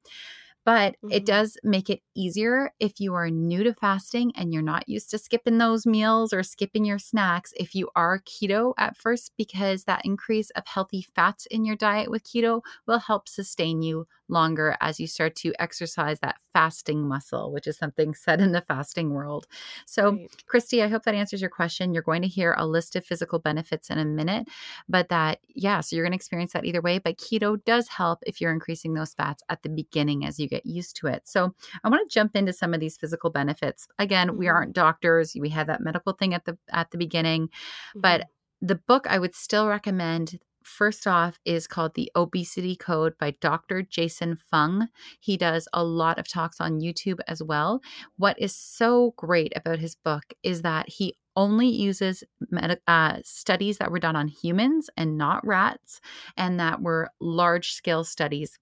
But 0.66 0.94
mm-hmm. 0.94 1.12
it 1.12 1.26
does 1.26 1.58
make 1.64 1.90
it 1.90 2.02
easier 2.16 2.72
if 2.80 3.00
you 3.00 3.14
are 3.14 3.30
new 3.30 3.64
to 3.64 3.74
fasting 3.74 4.34
and 4.36 4.52
you're 4.52 4.64
not 4.64 4.90
used 4.90 5.12
to 5.12 5.18
skipping 5.20 5.60
those 5.60 5.86
meals 5.86 6.34
or 6.34 6.42
skipping 6.44 6.86
your 6.86 7.00
snacks. 7.00 7.54
If 7.56 7.76
you 7.76 7.90
are 7.96 8.22
keto 8.22 8.74
at 8.78 8.98
first, 8.98 9.32
because 9.38 9.84
that 9.84 10.04
increase 10.04 10.50
of 10.52 10.66
healthy 10.66 11.06
fats 11.16 11.46
in 11.46 11.66
your 11.66 11.76
diet 11.76 12.10
with 12.10 12.24
keto 12.24 12.62
will 12.88 13.00
help 13.00 13.30
sustain 13.30 13.84
you 13.84 14.08
longer 14.28 14.76
as 14.82 15.00
you 15.00 15.08
start 15.08 15.36
to 15.36 15.54
exercise 15.60 16.20
that 16.22 16.38
fasting 16.56 17.06
muscle, 17.06 17.52
which 17.52 17.68
is 17.68 17.78
something 17.78 18.14
said 18.14 18.40
in 18.40 18.54
the 18.54 18.62
fasting 18.62 19.10
world. 19.10 19.46
So, 19.86 20.12
right. 20.14 20.46
Christy, 20.48 20.82
I 20.82 20.88
hope 20.88 21.04
that 21.04 21.14
answers 21.14 21.42
your 21.42 21.50
question. 21.50 21.94
You're 21.94 22.02
going 22.02 22.22
to 22.22 22.30
hear 22.30 22.56
a 22.58 22.66
list 22.66 22.96
of 22.96 23.06
physical 23.06 23.40
benefits 23.40 23.90
in 23.90 23.98
a 23.98 24.06
minute, 24.06 24.48
but 24.88 25.10
that, 25.10 25.40
yeah, 25.54 25.82
so 25.82 25.98
you're 25.98 26.06
going 26.06 26.14
to 26.14 26.16
experience 26.16 26.54
that 26.54 26.64
either 26.64 26.82
way. 26.82 26.98
But 26.98 27.18
keto 27.18 27.62
does 27.66 27.90
help 27.90 28.20
if 28.26 28.40
you're 28.40 28.54
increasing 28.54 28.94
those 28.94 29.14
fats 29.14 29.44
at 29.50 29.64
the 29.64 29.70
beginning 29.70 30.26
as 30.26 30.40
you 30.40 30.48
get 30.48 30.66
used 30.66 30.96
to 30.98 31.08
it. 31.08 31.24
So, 31.26 31.54
I 31.84 31.90
want 31.90 32.10
to 32.10 32.14
jump 32.14 32.38
into 32.38 32.54
some 32.54 32.74
of 32.74 32.80
these 32.80 32.96
physical 32.96 33.30
benefits. 33.30 33.90
Again, 34.00 34.38
we 34.38 34.46
mm-hmm. 34.46 34.56
aren't 34.56 34.74
doctors. 34.74 35.36
We 35.38 35.50
had 35.50 35.68
that 35.68 35.82
medical 35.82 36.14
thing 36.14 36.34
at 36.34 36.46
the 36.46 36.58
at 36.72 36.92
the 36.92 36.98
beginning, 36.98 37.48
mm-hmm. 37.48 38.00
but 38.00 38.28
the 38.62 38.76
book 38.76 39.08
I 39.10 39.20
would 39.20 39.36
still 39.36 39.68
recommend 39.68 40.40
First 40.66 41.06
off 41.06 41.40
is 41.46 41.68
called 41.68 41.94
The 41.94 42.12
Obesity 42.16 42.76
Code 42.76 43.18
by 43.20 43.32
Dr. 43.40 43.84
Jason 43.84 44.36
Fung. 44.36 44.90
He 45.20 45.38
does 45.38 45.68
a 45.74 45.84
lot 45.84 46.18
of 46.18 46.28
talks 46.28 46.60
on 46.60 46.82
YouTube 46.82 47.20
as 47.28 47.44
well. 47.44 47.82
What 48.18 48.40
is 48.40 48.56
so 48.56 49.14
great 49.16 49.54
about 49.56 49.78
his 49.78 49.96
book 49.96 50.34
is 50.42 50.64
that 50.64 50.90
he 50.90 51.16
only 51.36 51.68
uses 51.68 52.24
med- 52.50 52.82
uh, 52.88 53.20
studies 53.24 53.78
that 53.78 53.92
were 53.92 54.00
done 54.00 54.16
on 54.16 54.28
humans 54.28 54.90
and 54.98 55.20
not 55.20 55.46
rats, 55.46 56.02
and 56.36 56.60
that 56.60 56.82
were 56.82 57.12
large 57.20 57.74
scale 57.74 58.04
studies 58.04 58.58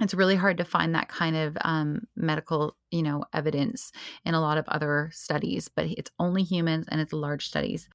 it's 0.00 0.14
really 0.14 0.34
hard 0.36 0.56
to 0.58 0.64
find 0.64 0.94
that 0.94 1.08
kind 1.08 1.36
of 1.36 1.56
um, 1.60 2.06
medical 2.16 2.76
you 2.90 3.02
know 3.02 3.24
evidence 3.32 3.92
in 4.24 4.34
a 4.34 4.40
lot 4.40 4.58
of 4.58 4.68
other 4.68 5.10
studies 5.12 5.68
but 5.68 5.86
it's 5.86 6.10
only 6.18 6.42
humans 6.42 6.86
and 6.88 7.00
it's 7.00 7.12
large 7.12 7.46
studies 7.46 7.88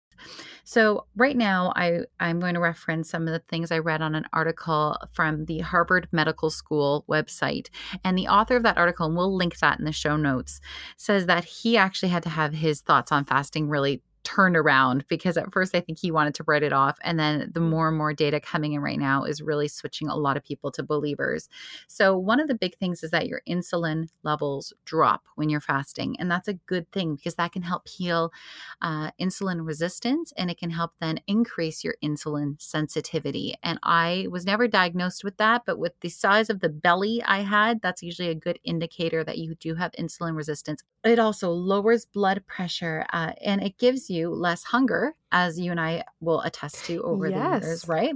so 0.64 1.06
right 1.16 1.38
now 1.38 1.74
I 1.76 2.02
I'm 2.20 2.40
going 2.40 2.56
to 2.56 2.60
reference 2.60 3.10
some 3.10 3.28
of 3.28 3.34
the 3.34 3.40
things 3.40 3.72
I 3.72 3.80
read 3.80 4.02
on 4.02 4.16
an 4.16 4.26
article 4.34 4.98
from 5.14 5.46
the 5.46 5.60
Harvard 5.60 6.08
Medical 6.12 6.50
School 6.50 7.06
website 7.10 7.70
and 8.04 8.18
the 8.18 8.28
author 8.28 8.56
of 8.56 8.64
that 8.64 8.78
article 8.78 9.08
and 9.08 9.16
we'll 9.16 9.36
link 9.36 9.58
that 9.60 9.80
in 9.80 9.86
the 9.86 9.92
show 9.92 10.18
notes 10.18 10.60
says 10.96 11.26
that 11.26 11.46
he 11.46 11.78
actually 11.78 12.10
had 12.10 12.24
to 12.24 12.30
have 12.30 12.54
his 12.54 12.82
thoughts 12.82 13.12
on 13.12 13.26
fasting 13.26 13.70
really 13.70 14.02
turned 14.28 14.58
around 14.58 15.06
because 15.08 15.38
at 15.38 15.54
first 15.54 15.74
I 15.74 15.80
think 15.80 16.00
he 16.00 16.12
wanted 16.12 16.36
to 16.36 16.44
write 16.46 16.62
it 16.62 16.74
off. 16.74 16.98
And 17.02 17.18
then 17.18 17.50
the 17.54 17.62
more 17.62 17.88
and 17.88 17.98
more 17.98 18.14
data 18.14 18.42
coming 18.42 18.74
in 18.74 18.82
right 18.82 19.00
now 19.00 19.24
is 19.24 19.42
really 19.42 19.70
switching 19.70 20.10
a 20.10 20.18
lot 20.18 20.36
of 20.36 20.44
people 20.44 20.70
to 20.74 20.84
believers. 20.84 21.48
So, 21.88 22.18
one 22.18 22.42
of 22.42 22.50
the 22.50 22.56
big 22.56 22.78
things 22.78 23.04
is 23.04 23.12
that 23.12 23.28
your 23.28 23.42
insulin 23.48 24.10
levels 24.24 24.74
drop 24.84 25.24
when 25.36 25.50
you're 25.50 25.62
fasting. 25.62 26.18
And 26.20 26.30
that's 26.30 26.50
a 26.50 26.56
good 26.56 26.92
thing 26.92 27.16
because 27.16 27.36
that 27.36 27.54
can 27.54 27.62
help 27.62 27.88
heal 27.88 28.34
uh, 28.82 29.12
insulin 29.18 29.66
resistance 29.66 30.34
and 30.36 30.52
it 30.52 30.58
can 30.58 30.72
help 30.72 30.92
then 31.00 31.22
increase 31.26 31.86
your 31.86 31.96
insulin 32.04 32.62
sensitivity. 32.62 33.56
And 33.64 33.80
I 33.82 34.28
was 34.30 34.46
never 34.46 34.68
diagnosed 34.68 35.24
with 35.24 35.38
that, 35.38 35.62
but 35.66 35.80
with 35.80 35.94
the 36.02 36.10
size 36.10 36.50
of 36.50 36.60
the 36.60 36.70
belly 36.70 37.24
I 37.26 37.44
had, 37.44 37.82
that's 37.82 38.04
usually 38.04 38.30
a 38.30 38.36
good 38.36 38.60
indicator 38.66 39.24
that 39.24 39.38
you 39.38 39.56
do 39.56 39.76
have 39.76 39.94
insulin 39.94 40.36
resistance. 40.36 40.84
It 41.06 41.18
also 41.18 41.50
lowers 41.50 42.04
blood 42.06 42.46
pressure 42.46 43.06
uh, 43.14 43.32
and 43.42 43.64
it 43.64 43.78
gives 43.78 44.10
you 44.10 44.17
less 44.26 44.64
hunger, 44.64 45.14
as 45.32 45.60
you 45.60 45.72
and 45.72 45.80
I 45.80 46.04
will 46.20 46.42
attest 46.42 46.86
to 46.86 47.02
over 47.04 47.28
yes. 47.28 47.62
the 47.62 47.68
years, 47.68 47.88
right? 47.88 48.14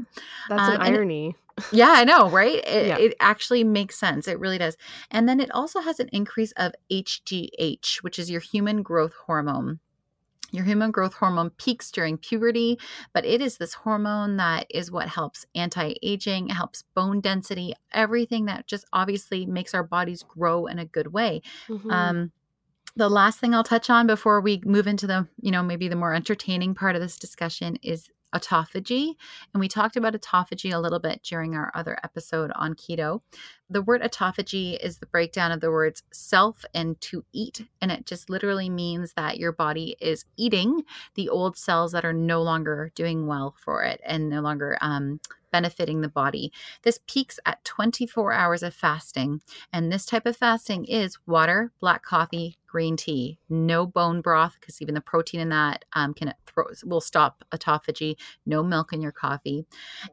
That's 0.49 0.61
um, 0.61 0.75
an 0.75 0.81
irony. 0.81 1.35
It, 1.57 1.63
yeah, 1.71 1.89
I 1.89 2.03
know, 2.03 2.29
right? 2.29 2.61
It, 2.71 2.87
yeah. 2.87 2.97
it 2.97 3.15
actually 3.19 3.63
makes 3.63 3.99
sense. 3.99 4.27
It 4.27 4.39
really 4.39 4.57
does. 4.57 4.77
And 5.09 5.27
then 5.27 5.39
it 5.39 5.51
also 5.51 5.81
has 5.81 5.99
an 5.99 6.09
increase 6.11 6.53
of 6.53 6.73
HGH, 6.91 7.97
which 7.97 8.17
is 8.17 8.31
your 8.31 8.39
human 8.39 8.81
growth 8.81 9.13
hormone. 9.25 9.79
Your 10.51 10.65
human 10.65 10.91
growth 10.91 11.13
hormone 11.13 11.49
peaks 11.51 11.91
during 11.91 12.17
puberty, 12.17 12.77
but 13.13 13.25
it 13.25 13.41
is 13.41 13.57
this 13.57 13.73
hormone 13.73 14.35
that 14.37 14.67
is 14.69 14.91
what 14.91 15.07
helps 15.07 15.45
anti 15.55 15.95
aging, 16.03 16.49
helps 16.49 16.83
bone 16.93 17.21
density, 17.21 17.73
everything 17.93 18.45
that 18.45 18.67
just 18.67 18.85
obviously 18.91 19.45
makes 19.45 19.73
our 19.73 19.83
bodies 19.83 20.23
grow 20.23 20.65
in 20.65 20.77
a 20.77 20.85
good 20.85 21.13
way. 21.13 21.41
Mm-hmm. 21.69 21.89
Um, 21.89 22.31
the 22.95 23.09
last 23.09 23.39
thing 23.39 23.53
I'll 23.53 23.63
touch 23.63 23.89
on 23.89 24.07
before 24.07 24.41
we 24.41 24.61
move 24.65 24.87
into 24.87 25.07
the, 25.07 25.27
you 25.41 25.51
know, 25.51 25.63
maybe 25.63 25.87
the 25.87 25.95
more 25.95 26.13
entertaining 26.13 26.75
part 26.75 26.95
of 26.95 27.01
this 27.01 27.17
discussion 27.17 27.77
is 27.81 28.09
autophagy. 28.35 29.15
And 29.53 29.59
we 29.59 29.67
talked 29.67 29.97
about 29.97 30.13
autophagy 30.13 30.73
a 30.73 30.79
little 30.79 30.99
bit 30.99 31.21
during 31.23 31.55
our 31.55 31.71
other 31.75 31.97
episode 32.03 32.51
on 32.55 32.75
keto. 32.75 33.21
The 33.69 33.81
word 33.81 34.01
autophagy 34.01 34.77
is 34.81 34.97
the 34.97 35.05
breakdown 35.05 35.51
of 35.51 35.59
the 35.59 35.71
words 35.71 36.03
self 36.11 36.65
and 36.73 36.99
to 37.01 37.25
eat. 37.33 37.65
And 37.81 37.91
it 37.91 38.05
just 38.05 38.29
literally 38.29 38.69
means 38.69 39.13
that 39.13 39.37
your 39.37 39.51
body 39.51 39.95
is 39.99 40.25
eating 40.37 40.83
the 41.15 41.29
old 41.29 41.57
cells 41.57 41.91
that 41.91 42.05
are 42.05 42.13
no 42.13 42.41
longer 42.41 42.91
doing 42.95 43.27
well 43.27 43.55
for 43.57 43.83
it 43.83 44.01
and 44.05 44.29
no 44.29 44.41
longer 44.41 44.77
um, 44.81 45.19
benefiting 45.51 46.01
the 46.01 46.09
body. 46.09 46.51
This 46.83 46.99
peaks 47.07 47.39
at 47.45 47.63
24 47.65 48.31
hours 48.33 48.63
of 48.63 48.73
fasting. 48.73 49.41
And 49.71 49.91
this 49.91 50.05
type 50.05 50.25
of 50.25 50.37
fasting 50.37 50.85
is 50.85 51.17
water, 51.25 51.71
black 51.79 52.03
coffee, 52.03 52.57
green 52.71 52.95
tea, 52.95 53.37
no 53.49 53.85
bone 53.85 54.21
broth, 54.21 54.55
because 54.59 54.81
even 54.81 54.95
the 54.95 55.01
protein 55.01 55.41
in 55.41 55.49
that 55.49 55.83
um, 55.93 56.13
can 56.13 56.33
throw, 56.47 56.63
will 56.85 57.01
stop 57.01 57.43
autophagy, 57.53 58.15
no 58.45 58.63
milk 58.63 58.93
in 58.93 59.01
your 59.01 59.11
coffee. 59.11 59.65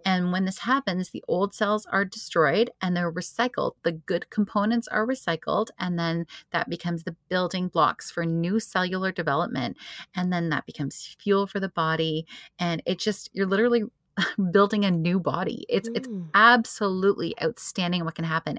And 0.04 0.32
when 0.32 0.44
this 0.44 0.58
happens, 0.58 1.10
the 1.10 1.22
old 1.28 1.54
cells 1.54 1.86
are 1.86 2.04
destroyed 2.04 2.70
and 2.82 2.96
they're 2.96 3.12
recycled. 3.12 3.74
The 3.84 3.92
good 3.92 4.28
components 4.30 4.88
are 4.88 5.06
recycled, 5.06 5.68
and 5.78 5.96
then 5.98 6.26
that 6.50 6.68
becomes 6.68 7.04
the 7.04 7.14
building 7.28 7.68
blocks 7.68 8.10
for 8.10 8.26
new 8.26 8.58
cellular 8.58 9.12
development. 9.12 9.76
And 10.16 10.32
then 10.32 10.48
that 10.48 10.66
becomes 10.66 11.16
fuel 11.20 11.46
for 11.46 11.60
the 11.60 11.68
body. 11.68 12.26
And 12.58 12.82
it 12.86 12.98
just, 12.98 13.30
you're 13.32 13.46
literally 13.46 13.84
building 14.52 14.84
a 14.84 14.90
new 14.90 15.20
body. 15.20 15.64
It's 15.68 15.88
mm. 15.88 15.96
it's 15.96 16.08
absolutely 16.34 17.34
outstanding 17.42 18.04
what 18.04 18.14
can 18.14 18.24
happen. 18.24 18.58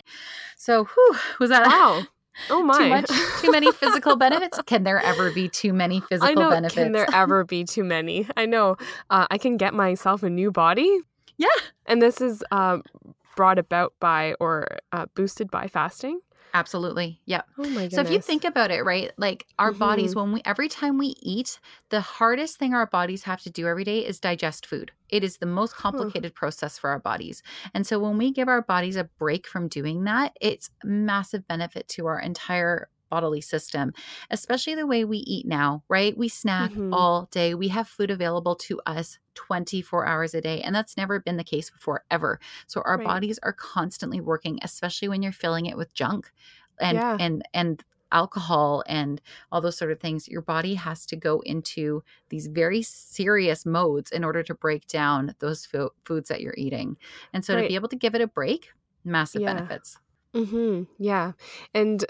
So, 0.58 0.86
whew, 0.86 1.16
was 1.40 1.50
that 1.50 1.68
wow? 1.68 2.04
Oh 2.50 2.64
my! 2.64 2.78
Too 2.78 2.90
much? 2.90 3.42
Too 3.42 3.52
many 3.52 3.70
physical 3.74 4.16
benefits? 4.16 4.62
Can 4.66 4.84
there 4.84 5.02
ever 5.02 5.30
be 5.30 5.50
too 5.50 5.74
many 5.74 6.00
physical 6.10 6.30
I 6.30 6.34
know, 6.42 6.50
benefits? 6.52 6.76
Can 6.76 6.94
there 6.94 7.08
ever 7.14 7.44
be 7.44 7.66
too 7.66 7.84
many? 7.84 8.28
I 8.38 8.46
know. 8.46 8.78
Uh, 9.10 9.28
I 9.30 9.38
can 9.38 9.58
get 9.58 9.74
myself 9.74 10.24
a 10.24 10.30
new 10.30 10.50
body. 10.50 11.00
Yeah, 11.38 11.48
and 11.86 12.02
this 12.02 12.22
is 12.22 12.42
uh, 12.52 12.78
brought 13.36 13.60
about 13.60 13.94
by 14.00 14.36
or 14.40 14.68
uh, 14.94 15.08
boosted 15.16 15.52
by 15.52 15.68
fasting. 15.68 16.22
Absolutely. 16.54 17.20
Yep. 17.26 17.46
Oh 17.58 17.64
my 17.64 17.70
goodness. 17.70 17.94
So 17.94 18.02
if 18.02 18.10
you 18.10 18.20
think 18.20 18.44
about 18.44 18.72
it, 18.72 18.84
right? 18.84 19.12
Like 19.18 19.46
our 19.58 19.70
mm-hmm. 19.70 19.80
bodies 19.80 20.16
when 20.16 20.32
we 20.34 20.42
every 20.46 20.68
time 20.68 20.98
we 20.98 21.16
eat, 21.22 21.60
the 21.90 22.02
hardest 22.02 22.58
thing 22.58 22.74
our 22.74 22.88
bodies 22.88 23.24
have 23.24 23.42
to 23.42 23.50
do 23.50 23.68
every 23.68 23.84
day 23.84 24.06
is 24.06 24.20
digest 24.20 24.66
food. 24.66 24.92
It 25.10 25.24
is 25.24 25.38
the 25.38 25.46
most 25.46 25.76
complicated 25.76 26.34
huh. 26.36 26.40
process 26.40 26.78
for 26.78 26.90
our 26.90 27.00
bodies. 27.00 27.44
And 27.74 27.86
so 27.86 28.00
when 28.00 28.18
we 28.18 28.32
give 28.32 28.48
our 28.48 28.62
bodies 28.62 28.96
a 28.96 29.04
break 29.04 29.48
from 29.48 29.68
doing 29.68 30.04
that, 30.06 30.36
it's 30.42 30.70
massive 30.84 31.48
benefit 31.48 31.88
to 31.90 32.08
our 32.08 32.20
entire 32.20 32.90
bodily 33.10 33.42
system, 33.42 33.94
especially 34.30 34.76
the 34.76 34.88
way 34.88 35.06
we 35.06 35.18
eat 35.20 35.46
now, 35.48 35.84
right? 35.90 36.18
We 36.18 36.28
snack 36.28 36.72
mm-hmm. 36.72 36.94
all 36.94 37.28
day. 37.32 37.54
We 37.56 37.70
have 37.70 37.88
food 37.88 38.12
available 38.12 38.56
to 38.56 38.82
us 38.86 39.20
24 39.36 40.06
hours 40.06 40.34
a 40.34 40.42
day. 40.42 40.62
And 40.62 40.76
that's 40.76 40.98
never 40.98 41.20
been 41.20 41.38
the 41.38 41.44
case 41.44 41.70
before, 41.70 42.04
ever. 42.12 42.40
So 42.68 42.82
our 42.86 42.98
right. 42.98 43.08
bodies 43.08 43.40
are 43.44 43.54
constantly 43.54 44.20
working, 44.20 44.60
especially 44.62 45.08
when 45.08 45.22
you're 45.22 45.32
filling 45.32 45.66
it 45.66 45.78
with 45.78 45.94
junk 45.94 46.32
and 46.80 46.98
yeah. 46.98 47.18
and 47.20 47.44
and 47.54 47.84
alcohol 48.12 48.84
and 48.88 49.22
all 49.52 49.62
those 49.62 49.78
sort 49.78 49.92
of 49.92 50.00
things 50.00 50.28
your 50.28 50.42
body 50.42 50.74
has 50.74 51.06
to 51.06 51.16
go 51.16 51.42
into 51.42 52.04
these 52.30 52.48
very 52.48 52.82
serious 52.82 53.66
modes 53.66 54.12
in 54.12 54.24
order 54.24 54.42
to 54.42 54.56
break 54.56 54.88
down 54.88 55.36
those 55.40 55.66
fo- 55.66 55.94
foods 56.06 56.30
that 56.30 56.42
you're 56.42 56.56
eating 56.58 56.98
and 57.34 57.46
so 57.46 57.54
right. 57.54 57.64
to 57.64 57.68
be 57.68 57.76
able 57.76 57.88
to 57.88 57.96
give 57.96 58.16
it 58.16 58.22
a 58.22 58.28
break 58.28 58.72
massive 59.04 59.42
yeah. 59.42 59.54
benefits 59.54 60.00
mm-hmm. 60.34 60.84
yeah 60.98 61.34
and 61.74 62.06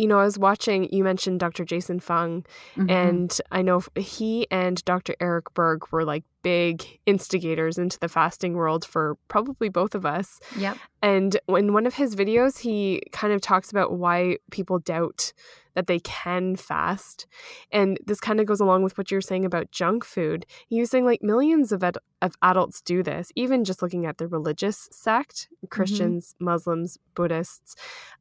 you 0.00 0.06
know, 0.06 0.18
I 0.18 0.24
was 0.24 0.38
watching, 0.38 0.90
you 0.90 1.04
mentioned 1.04 1.40
Dr. 1.40 1.62
Jason 1.62 2.00
Fung, 2.00 2.46
mm-hmm. 2.74 2.88
and 2.88 3.38
I 3.52 3.60
know 3.60 3.82
he 3.94 4.46
and 4.50 4.82
Dr. 4.86 5.14
Eric 5.20 5.52
Berg 5.52 5.82
were 5.92 6.06
like 6.06 6.24
big 6.42 6.82
instigators 7.04 7.76
into 7.76 7.98
the 7.98 8.08
fasting 8.08 8.54
world 8.54 8.82
for 8.82 9.18
probably 9.28 9.68
both 9.68 9.94
of 9.94 10.06
us. 10.06 10.40
Yep. 10.56 10.78
And 11.02 11.38
in 11.48 11.74
one 11.74 11.86
of 11.86 11.94
his 11.94 12.16
videos, 12.16 12.60
he 12.60 13.02
kind 13.12 13.34
of 13.34 13.42
talks 13.42 13.70
about 13.70 13.92
why 13.92 14.38
people 14.50 14.78
doubt 14.78 15.34
that 15.74 15.86
they 15.86 16.00
can 16.00 16.56
fast. 16.56 17.26
And 17.70 17.98
this 18.04 18.20
kind 18.20 18.40
of 18.40 18.46
goes 18.46 18.60
along 18.60 18.82
with 18.82 18.98
what 18.98 19.10
you're 19.10 19.20
saying 19.20 19.44
about 19.44 19.70
junk 19.70 20.04
food. 20.04 20.44
He 20.66 20.80
was 20.80 20.90
saying 20.90 21.04
like 21.04 21.22
millions 21.22 21.72
of, 21.72 21.84
ad- 21.84 21.98
of 22.20 22.34
adults 22.42 22.80
do 22.82 23.02
this, 23.02 23.30
even 23.36 23.64
just 23.64 23.80
looking 23.80 24.04
at 24.04 24.18
the 24.18 24.26
religious 24.26 24.88
sect 24.90 25.48
mm-hmm. 25.56 25.68
Christians, 25.68 26.34
mm-hmm. 26.34 26.46
Muslims, 26.46 26.98
Buddhists. 27.14 27.76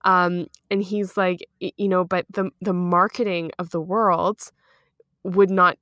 Um, 0.05 0.47
and 0.69 0.83
he's 0.83 1.17
like, 1.17 1.39
you 1.77 1.87
know, 1.87 2.03
but 2.03 2.25
the, 2.29 2.51
the 2.61 2.73
marketing 2.73 3.51
of 3.59 3.71
the 3.71 3.81
world 3.81 4.51
would 5.23 5.49
not 5.49 5.77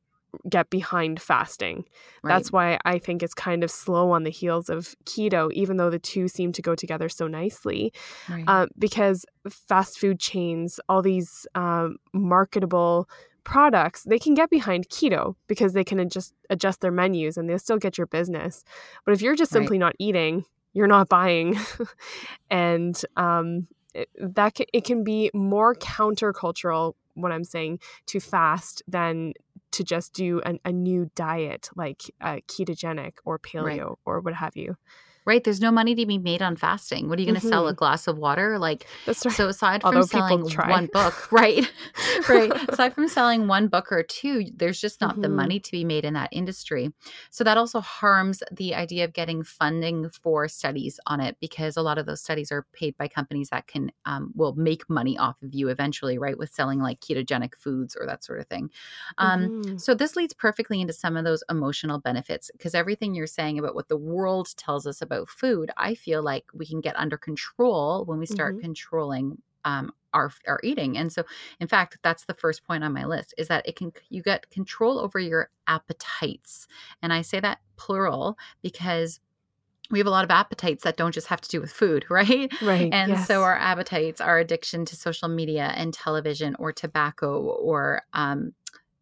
get 0.50 0.70
behind 0.70 1.22
fasting. 1.22 1.86
Right. 2.22 2.34
That's 2.34 2.51
why 2.51 2.79
I 2.86 3.00
think 3.00 3.24
it's 3.24 3.34
kind 3.34 3.63
of 3.63 3.72
slow 3.72 4.12
on 4.12 4.24
the 4.24 4.29
heels 4.29 4.70
of 4.70 4.96
keto, 5.06 5.51
even 5.53 5.77
though 5.77 5.89
the 5.89 6.00
two 6.00 6.27
seem 6.27 6.51
to 6.53 6.62
go 6.62 6.75
together 6.75 7.10
so 7.10 7.27
nicely. 7.27 7.94
Right. 8.29 8.44
Uh, 8.48 8.67
because 8.77 9.25
fast 9.50 10.00
food 10.00 10.20
chains, 10.20 10.79
all 10.89 11.01
these 11.01 11.48
um, 11.56 11.98
marketable 12.13 13.10
products, 13.44 14.03
they 14.03 14.20
can 14.20 14.34
get 14.34 14.50
behind 14.50 14.89
keto 14.89 15.36
because 15.48 15.74
they 15.74 15.84
can 15.84 16.00
adjust 16.00 16.34
adjust 16.50 16.82
their 16.82 16.91
menus 16.91 17.38
and 17.38 17.50
they'll 17.50 17.60
still 17.60 17.77
get 17.77 17.98
your 17.98 18.08
business. 18.08 18.63
But 19.06 19.13
if 19.13 19.22
you're 19.22 19.36
just 19.36 19.51
simply 19.51 19.77
right. 19.77 19.86
not 19.86 19.96
eating, 20.00 20.46
you're 20.74 20.88
not 20.88 21.10
buying, 21.10 21.58
and 22.51 23.01
um, 23.15 23.67
it, 23.98 24.10
that 24.36 24.56
can, 24.56 24.66
it 24.74 24.84
can 24.84 25.04
be 25.04 25.32
more 25.34 25.75
countercultural 25.75 26.94
what 27.16 27.32
I'm 27.32 27.44
saying 27.44 27.80
to 28.08 28.20
fast 28.20 28.84
than 28.88 29.34
to 29.72 29.84
just 29.84 30.13
do 30.13 30.39
an, 30.42 30.60
a 30.63 30.72
new 30.72 31.10
diet 31.16 31.70
like 31.75 32.04
uh, 32.22 32.38
ketogenic 32.48 33.13
or 33.25 33.39
paleo 33.39 33.66
right. 33.66 33.98
or 34.06 34.20
what 34.22 34.36
have 34.36 34.56
you 34.56 34.75
right? 35.27 35.43
There's 35.43 35.60
no 35.60 35.72
money 35.72 35.93
to 35.93 36.05
be 36.05 36.17
made 36.17 36.41
on 36.41 36.55
fasting. 36.55 37.10
What 37.10 37.19
are 37.19 37.22
you 37.22 37.27
going 37.27 37.36
to 37.36 37.41
mm-hmm. 37.41 37.50
sell? 37.50 37.67
A 37.67 37.72
mm-hmm. 37.72 37.75
glass 37.75 38.07
of 38.07 38.17
water? 38.17 38.57
Like, 38.57 38.88
right. 39.05 39.15
so 39.15 39.50
aside 39.50 39.81
from 39.81 39.96
Although 39.96 40.07
selling 40.07 40.41
one 40.43 40.88
book, 40.91 41.31
right? 41.31 41.69
right. 42.29 42.51
Aside 42.69 42.96
from 42.96 43.10
selling 43.10 43.48
one 43.48 43.67
book 43.67 43.91
or 43.91 44.03
two, 44.03 44.46
there's 44.55 44.79
just 44.79 45.01
not 45.01 45.13
mm-hmm. 45.13 45.24
the 45.24 45.29
money 45.29 45.60
to 45.60 45.72
be 45.72 45.84
made 45.84 46.05
in 46.05 46.13
that 46.13 46.29
industry. 46.31 46.93
So 47.29 47.43
that 47.43 47.57
also 47.57 47.81
harms 47.81 48.41
the 48.51 48.74
idea 48.74 49.03
of 49.03 49.12
getting 49.12 49.43
funding 49.43 50.10
for 50.10 50.48
studies 50.48 50.98
on 51.05 51.19
it 51.19 51.36
because 51.41 51.75
a 51.75 51.81
lot 51.81 51.98
of 51.98 52.05
those 52.05 52.22
studies 52.22 52.51
are 52.51 52.65
paid 52.72 52.98
by 52.98 53.10
companies 53.10 53.50
that 53.50 53.67
can, 53.67 53.91
um, 54.05 54.31
will 54.34 54.55
make 54.55 54.89
money 54.89 55.17
off 55.17 55.41
of 55.43 55.53
you 55.53 55.67
eventually, 55.67 56.17
right? 56.17 56.38
With 56.38 56.53
selling 56.53 56.79
like 56.79 57.01
ketogenic 57.01 57.55
foods 57.60 57.98
or 58.00 58.05
that 58.05 58.24
sort 58.24 58.39
of 58.39 58.48
thing. 58.48 58.69
Um, 59.17 59.41
mm-hmm. 59.41 59.77
So 59.77 59.93
this 59.93 60.15
leads 60.15 60.34
perfectly 60.34 60.79
into 60.79 60.93
some 60.93 61.17
of 61.17 61.25
those 61.25 61.43
emotional 61.50 62.00
benefits 62.00 62.50
because 62.53 62.74
everything 62.74 63.13
you're 63.13 63.27
saying 63.27 63.60
about 63.60 63.75
what 63.75 63.89
the 63.89 63.98
world 63.98 64.55
tells 64.55 64.88
us 64.88 65.01
about 65.01 65.16
about 65.17 65.29
food, 65.29 65.71
I 65.77 65.95
feel 65.95 66.24
like 66.24 66.45
we 66.53 66.65
can 66.65 66.81
get 66.81 66.95
under 66.97 67.17
control 67.17 68.05
when 68.05 68.19
we 68.19 68.25
start 68.25 68.55
mm-hmm. 68.55 68.62
controlling 68.62 69.41
um, 69.65 69.91
our 70.13 70.31
our 70.47 70.59
eating. 70.63 70.97
And 70.97 71.12
so, 71.12 71.24
in 71.59 71.67
fact, 71.67 71.97
that's 72.03 72.25
the 72.25 72.33
first 72.33 72.65
point 72.65 72.83
on 72.83 72.93
my 72.93 73.05
list 73.05 73.33
is 73.38 73.47
that 73.50 73.67
it 73.67 73.75
can 73.75 73.91
you 74.09 74.21
get 74.21 74.50
control 74.50 75.00
over 75.00 75.19
your 75.19 75.50
appetites, 75.67 76.67
and 77.01 77.12
I 77.12 77.21
say 77.21 77.39
that 77.39 77.59
plural 77.75 78.38
because 78.62 79.19
we 79.89 80.00
have 80.00 80.07
a 80.07 80.12
lot 80.12 80.25
of 80.25 80.31
appetites 80.31 80.83
that 80.83 80.97
don't 80.97 81.13
just 81.13 81.27
have 81.27 81.39
to 81.39 81.50
do 81.50 81.62
with 81.62 81.71
food, 81.71 82.05
right? 82.09 82.51
Right. 82.62 82.89
And 82.91 83.12
yes. 83.12 83.27
so 83.27 83.43
our 83.43 83.57
appetites, 83.57 84.19
our 84.19 84.38
addiction 84.38 84.86
to 84.86 84.95
social 84.95 85.29
media 85.29 85.71
and 85.75 85.93
television 85.93 86.55
or 86.59 86.74
tobacco 86.74 87.39
or 87.41 88.01
um, 88.13 88.53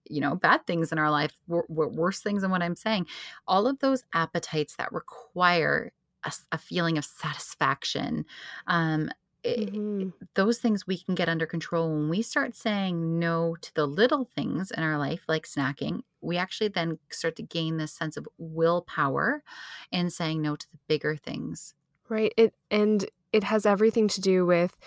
you 0.10 0.22
know 0.22 0.36
bad 0.36 0.66
things 0.68 0.92
in 0.92 0.98
our 0.98 1.12
life 1.12 1.32
worse 1.48 2.20
things 2.20 2.42
than 2.42 2.52
what 2.52 2.62
i'm 2.62 2.76
saying 2.76 3.06
all 3.48 3.68
of 3.68 3.80
those 3.80 4.04
appetites 4.14 4.76
that 4.76 4.92
require 4.92 5.92
a, 6.26 6.32
a 6.52 6.58
feeling 6.58 6.98
of 6.98 7.06
satisfaction 7.06 8.26
um, 8.68 9.10
mm-hmm. 9.44 10.10
those 10.34 10.58
things 10.58 10.88
we 10.88 10.98
can 10.98 11.16
get 11.16 11.30
under 11.30 11.46
control 11.46 11.90
when 11.90 12.10
we 12.10 12.22
start 12.22 12.56
saying 12.56 13.20
no 13.20 13.56
to 13.62 13.74
the 13.76 13.86
little 13.86 14.30
things 14.36 14.72
in 14.72 14.84
our 14.84 14.98
life 14.98 15.22
like 15.28 15.46
snacking 15.46 16.02
we 16.22 16.38
actually 16.38 16.70
then 16.70 16.98
start 17.10 17.36
to 17.36 17.44
gain 17.44 17.78
this 17.78 17.94
sense 17.94 18.18
of 18.18 18.28
willpower 18.38 19.44
in 19.92 20.10
saying 20.10 20.42
no 20.42 20.56
to 20.56 20.68
the 20.72 20.78
bigger 20.88 21.16
things 21.16 21.74
right 22.10 22.34
it 22.38 22.54
and 22.72 23.06
it 23.32 23.44
has 23.44 23.66
everything 23.66 24.08
to 24.08 24.22
do 24.22 24.46
with 24.46 24.78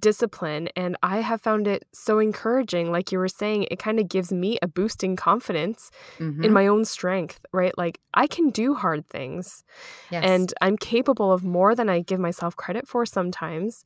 discipline 0.00 0.68
and 0.76 0.96
I 1.02 1.18
have 1.18 1.40
found 1.40 1.66
it 1.66 1.84
so 1.92 2.18
encouraging 2.18 2.92
like 2.92 3.10
you 3.12 3.18
were 3.18 3.28
saying 3.28 3.66
it 3.70 3.78
kind 3.78 3.98
of 3.98 4.08
gives 4.08 4.32
me 4.32 4.58
a 4.62 4.68
boost 4.68 5.02
in 5.02 5.16
confidence 5.16 5.90
mm-hmm. 6.18 6.44
in 6.44 6.52
my 6.52 6.66
own 6.66 6.84
strength 6.84 7.40
right 7.52 7.76
like 7.76 8.00
I 8.14 8.26
can 8.26 8.50
do 8.50 8.74
hard 8.74 9.06
things 9.08 9.64
yes. 10.10 10.24
and 10.24 10.54
I'm 10.60 10.76
capable 10.76 11.32
of 11.32 11.44
more 11.44 11.74
than 11.74 11.88
I 11.88 12.00
give 12.00 12.20
myself 12.20 12.56
credit 12.56 12.86
for 12.86 13.04
sometimes 13.06 13.84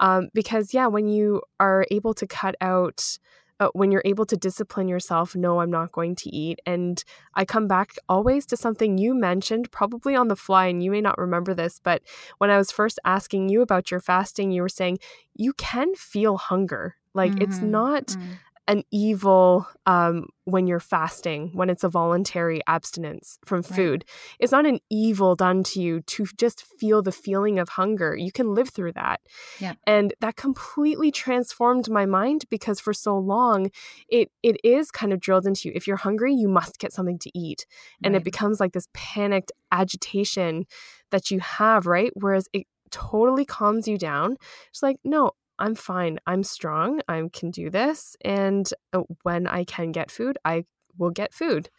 um, 0.00 0.28
because 0.34 0.74
yeah 0.74 0.86
when 0.86 1.08
you 1.08 1.42
are 1.60 1.86
able 1.90 2.14
to 2.14 2.26
cut 2.26 2.56
out 2.60 3.18
uh, 3.64 3.70
when 3.72 3.90
you're 3.90 4.02
able 4.04 4.26
to 4.26 4.36
discipline 4.36 4.88
yourself, 4.88 5.34
no, 5.34 5.60
I'm 5.60 5.70
not 5.70 5.92
going 5.92 6.14
to 6.16 6.34
eat. 6.34 6.60
And 6.66 7.02
I 7.34 7.44
come 7.44 7.66
back 7.66 7.94
always 8.08 8.44
to 8.46 8.56
something 8.56 8.98
you 8.98 9.14
mentioned, 9.14 9.70
probably 9.72 10.14
on 10.14 10.28
the 10.28 10.36
fly, 10.36 10.66
and 10.66 10.82
you 10.82 10.90
may 10.90 11.00
not 11.00 11.18
remember 11.18 11.54
this, 11.54 11.80
but 11.82 12.02
when 12.38 12.50
I 12.50 12.58
was 12.58 12.70
first 12.70 12.98
asking 13.04 13.48
you 13.48 13.62
about 13.62 13.90
your 13.90 14.00
fasting, 14.00 14.50
you 14.50 14.62
were 14.62 14.68
saying 14.68 14.98
you 15.34 15.52
can 15.54 15.94
feel 15.94 16.36
hunger. 16.36 16.96
Like 17.14 17.32
mm-hmm. 17.32 17.42
it's 17.42 17.58
not 17.58 18.06
mm-hmm 18.06 18.32
an 18.66 18.82
evil 18.90 19.66
um, 19.86 20.26
when 20.44 20.66
you're 20.66 20.80
fasting, 20.80 21.50
when 21.52 21.68
it's 21.68 21.84
a 21.84 21.88
voluntary 21.88 22.60
abstinence 22.66 23.38
from 23.44 23.62
food. 23.62 24.04
Right. 24.06 24.36
It's 24.40 24.52
not 24.52 24.66
an 24.66 24.80
evil 24.90 25.36
done 25.36 25.62
to 25.64 25.82
you 25.82 26.00
to 26.00 26.26
just 26.38 26.64
feel 26.78 27.02
the 27.02 27.12
feeling 27.12 27.58
of 27.58 27.68
hunger. 27.68 28.16
You 28.16 28.32
can 28.32 28.54
live 28.54 28.70
through 28.70 28.92
that. 28.92 29.20
Yeah. 29.58 29.74
And 29.86 30.14
that 30.20 30.36
completely 30.36 31.10
transformed 31.10 31.90
my 31.90 32.06
mind 32.06 32.44
because 32.50 32.80
for 32.80 32.94
so 32.94 33.18
long 33.18 33.70
it 34.08 34.30
it 34.42 34.56
is 34.64 34.90
kind 34.90 35.12
of 35.12 35.20
drilled 35.20 35.46
into 35.46 35.68
you. 35.68 35.72
If 35.74 35.86
you're 35.86 35.96
hungry, 35.96 36.34
you 36.34 36.48
must 36.48 36.78
get 36.78 36.92
something 36.92 37.18
to 37.20 37.38
eat. 37.38 37.66
And 38.02 38.14
right. 38.14 38.20
it 38.20 38.24
becomes 38.24 38.60
like 38.60 38.72
this 38.72 38.88
panicked 38.94 39.52
agitation 39.72 40.64
that 41.10 41.30
you 41.30 41.40
have, 41.40 41.86
right? 41.86 42.12
Whereas 42.14 42.48
it 42.52 42.66
totally 42.90 43.44
calms 43.44 43.88
you 43.88 43.98
down. 43.98 44.36
It's 44.70 44.82
like, 44.82 44.96
no, 45.04 45.32
I'm 45.58 45.74
fine. 45.74 46.18
I'm 46.26 46.42
strong. 46.42 47.00
I 47.08 47.22
can 47.32 47.50
do 47.50 47.70
this. 47.70 48.16
And 48.24 48.68
uh, 48.92 49.02
when 49.22 49.46
I 49.46 49.64
can 49.64 49.92
get 49.92 50.10
food, 50.10 50.38
I 50.44 50.64
will 50.98 51.10
get 51.10 51.32
food. 51.32 51.70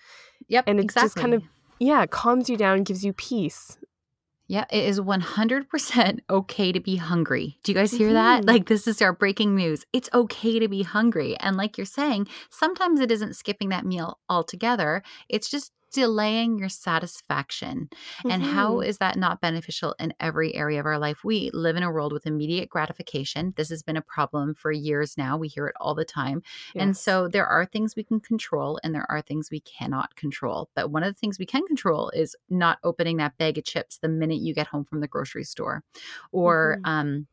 Yep. 0.47 0.65
And 0.67 0.79
it 0.79 0.83
exactly. 0.83 1.07
just 1.07 1.15
kind 1.15 1.33
of, 1.33 1.43
yeah, 1.79 2.05
calms 2.05 2.49
you 2.49 2.57
down, 2.57 2.83
gives 2.83 3.03
you 3.03 3.13
peace. 3.13 3.77
Yeah, 4.47 4.65
it 4.71 4.83
is 4.83 4.99
100% 4.99 6.19
okay 6.29 6.71
to 6.71 6.79
be 6.79 6.97
hungry. 6.97 7.57
Do 7.63 7.71
you 7.71 7.75
guys 7.75 7.91
hear 7.91 8.09
mm-hmm. 8.09 8.15
that? 8.15 8.45
Like, 8.45 8.67
this 8.67 8.87
is 8.87 9.01
our 9.01 9.11
breaking 9.11 9.55
news. 9.55 9.85
It's 9.91 10.09
okay 10.13 10.59
to 10.59 10.67
be 10.67 10.83
hungry. 10.83 11.35
And, 11.39 11.57
like 11.57 11.77
you're 11.77 11.85
saying, 11.85 12.27
sometimes 12.51 12.99
it 12.99 13.09
isn't 13.09 13.35
skipping 13.35 13.69
that 13.69 13.85
meal 13.85 14.19
altogether, 14.29 15.01
it's 15.29 15.49
just 15.49 15.71
delaying 15.95 16.59
your 16.59 16.67
satisfaction. 16.67 17.87
Mm-hmm. 17.89 18.31
And 18.31 18.43
how 18.43 18.75
mm-hmm. 18.75 18.91
that 18.99 19.17
not 19.17 19.39
beneficial 19.39 19.95
in 19.97 20.13
every 20.19 20.53
area 20.53 20.81
of 20.81 20.85
our 20.85 20.99
life? 20.99 21.23
We 21.23 21.49
live 21.53 21.77
in 21.77 21.83
a 21.83 21.91
world 21.91 22.11
with 22.11 22.27
immediate 22.27 22.69
gratification. 22.69 23.53
This 23.55 23.69
has 23.69 23.81
been 23.81 23.95
a 23.95 24.01
problem 24.01 24.55
for 24.55 24.73
years 24.73 25.17
now. 25.17 25.37
We 25.37 25.47
hear 25.47 25.67
it 25.67 25.75
all 25.79 25.95
the 25.95 26.03
time. 26.03 26.43
Yes. 26.73 26.83
And 26.83 26.97
so 26.97 27.29
there 27.29 27.47
are 27.47 27.65
things 27.65 27.95
we 27.95 28.03
can 28.03 28.19
control 28.19 28.77
and 28.83 28.93
there 28.93 29.09
are 29.09 29.21
things 29.21 29.49
we 29.49 29.61
cannot 29.61 30.17
control. 30.17 30.69
But 30.75 30.91
one 30.91 31.03
of 31.03 31.13
the 31.13 31.17
things 31.17 31.39
we 31.39 31.45
can 31.45 31.65
control 31.65 32.09
is 32.09 32.35
not 32.49 32.79
opening 32.83 33.15
that 33.17 33.37
bag 33.37 33.57
of 33.57 33.63
chips 33.63 33.97
the 33.97 34.09
minute 34.09 34.41
you 34.41 34.53
get 34.53 34.67
home 34.67 34.83
from 34.83 34.99
the 34.99 35.07
grocery 35.07 35.45
store 35.45 35.81
or, 36.33 36.79
mm-hmm. 36.79 36.91
um, 36.91 37.27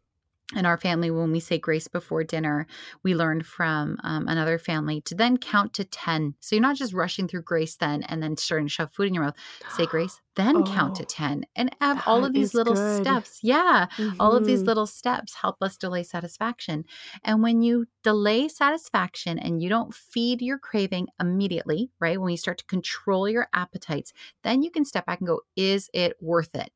in 0.55 0.67
our 0.67 0.77
family, 0.77 1.11
when 1.11 1.33
we 1.33 1.41
say 1.41 1.59
grace 1.59 1.89
before 1.89 2.25
dinner, 2.25 2.67
we 3.03 3.15
learned 3.15 3.47
from 3.47 3.99
um, 4.05 4.29
another 4.29 4.59
family 4.59 5.01
to 5.03 5.15
then 5.15 5.37
count 5.37 5.73
to 5.75 5.85
10. 5.85 6.35
So 6.41 6.57
you're 6.57 6.63
not 6.63 6.77
just 6.77 6.93
rushing 6.93 7.29
through 7.29 7.43
grace 7.43 7.77
then 7.77 8.03
and 8.05 8.23
then 8.23 8.37
starting 8.37 8.67
to 8.67 8.73
shove 8.73 8.93
food 8.93 9.09
in 9.09 9.15
your 9.15 9.25
mouth. 9.25 9.37
Say 9.77 9.87
grace, 9.87 10.21
then 10.37 10.57
oh, 10.57 10.63
count 10.65 10.97
to 10.97 11.05
10 11.05 11.45
and 11.57 11.75
have 11.81 12.03
all 12.07 12.25
of 12.25 12.33
these 12.33 12.55
little 12.55 12.75
good. 12.75 13.03
steps. 13.03 13.41
Yeah. 13.43 13.87
Mm-hmm. 13.97 14.21
All 14.21 14.33
of 14.33 14.45
these 14.45 14.61
mm-hmm. 14.61 14.69
little 14.69 14.87
steps 14.87 15.35
help 15.35 15.57
us 15.61 15.77
delay 15.77 16.03
satisfaction. 16.03 16.85
And 17.25 17.43
when 17.43 17.63
you 17.63 17.87
delay 18.03 18.49
satisfaction 18.49 19.39
and 19.39 19.63
you 19.63 19.69
don't 19.69 19.95
feed 19.95 20.43
your 20.43 20.59
craving 20.59 21.09
immediately, 21.21 21.91
right? 22.01 22.21
When 22.21 22.31
you 22.31 22.37
start 22.37 22.59
to 22.59 22.65
control 22.67 23.29
your 23.29 23.49
appetites, 23.53 24.13
then 24.43 24.63
you 24.63 24.71
can 24.71 24.85
step 24.85 25.07
back 25.07 25.21
and 25.21 25.27
go, 25.27 25.41
is 25.57 25.89
it 25.93 26.17
worth 26.21 26.55
it? 26.55 26.71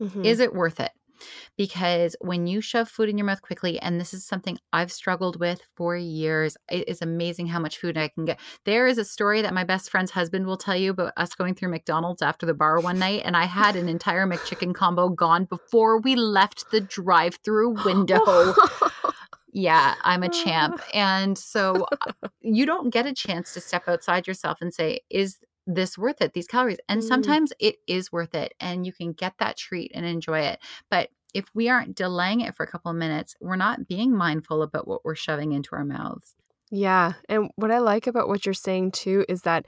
Mm-hmm. 0.00 0.24
Is 0.24 0.40
it 0.40 0.54
worth 0.54 0.80
it? 0.80 0.90
Because 1.56 2.16
when 2.20 2.46
you 2.46 2.60
shove 2.60 2.88
food 2.88 3.08
in 3.08 3.18
your 3.18 3.26
mouth 3.26 3.42
quickly, 3.42 3.78
and 3.80 4.00
this 4.00 4.14
is 4.14 4.24
something 4.24 4.58
I've 4.72 4.92
struggled 4.92 5.38
with 5.38 5.60
for 5.76 5.96
years, 5.96 6.56
it 6.70 6.88
is 6.88 7.02
amazing 7.02 7.48
how 7.48 7.60
much 7.60 7.78
food 7.78 7.96
I 7.96 8.08
can 8.08 8.24
get. 8.24 8.40
There 8.64 8.86
is 8.86 8.98
a 8.98 9.04
story 9.04 9.42
that 9.42 9.54
my 9.54 9.64
best 9.64 9.90
friend's 9.90 10.10
husband 10.10 10.46
will 10.46 10.56
tell 10.56 10.76
you 10.76 10.90
about 10.90 11.12
us 11.16 11.34
going 11.34 11.54
through 11.54 11.70
McDonald's 11.70 12.22
after 12.22 12.46
the 12.46 12.54
bar 12.54 12.80
one 12.80 12.98
night, 12.98 13.22
and 13.24 13.36
I 13.36 13.44
had 13.44 13.76
an 13.76 13.88
entire 13.88 14.26
McChicken 14.26 14.74
combo 14.74 15.08
gone 15.08 15.44
before 15.44 16.00
we 16.00 16.16
left 16.16 16.70
the 16.70 16.80
drive 16.80 17.38
through 17.44 17.82
window. 17.84 18.54
yeah, 19.52 19.94
I'm 20.02 20.22
a 20.22 20.28
champ. 20.28 20.80
And 20.94 21.38
so 21.38 21.86
uh, 21.92 22.28
you 22.40 22.66
don't 22.66 22.90
get 22.90 23.06
a 23.06 23.12
chance 23.12 23.54
to 23.54 23.60
step 23.60 23.84
outside 23.86 24.26
yourself 24.26 24.58
and 24.60 24.72
say, 24.74 25.00
is 25.08 25.38
this 25.74 25.96
worth 25.96 26.20
it 26.20 26.32
these 26.32 26.46
calories 26.46 26.78
and 26.88 27.00
mm. 27.02 27.06
sometimes 27.06 27.52
it 27.58 27.76
is 27.86 28.12
worth 28.12 28.34
it 28.34 28.54
and 28.60 28.86
you 28.86 28.92
can 28.92 29.12
get 29.12 29.34
that 29.38 29.56
treat 29.56 29.90
and 29.94 30.04
enjoy 30.06 30.40
it 30.40 30.58
but 30.90 31.10
if 31.32 31.46
we 31.54 31.68
aren't 31.68 31.94
delaying 31.94 32.40
it 32.40 32.56
for 32.56 32.64
a 32.64 32.70
couple 32.70 32.90
of 32.90 32.96
minutes 32.96 33.34
we're 33.40 33.56
not 33.56 33.86
being 33.86 34.14
mindful 34.14 34.62
about 34.62 34.88
what 34.88 35.04
we're 35.04 35.14
shoving 35.14 35.52
into 35.52 35.74
our 35.74 35.84
mouths 35.84 36.34
yeah. 36.70 37.14
And 37.28 37.50
what 37.56 37.72
I 37.72 37.78
like 37.78 38.06
about 38.06 38.28
what 38.28 38.46
you're 38.46 38.54
saying 38.54 38.92
too 38.92 39.24
is 39.28 39.42
that, 39.42 39.66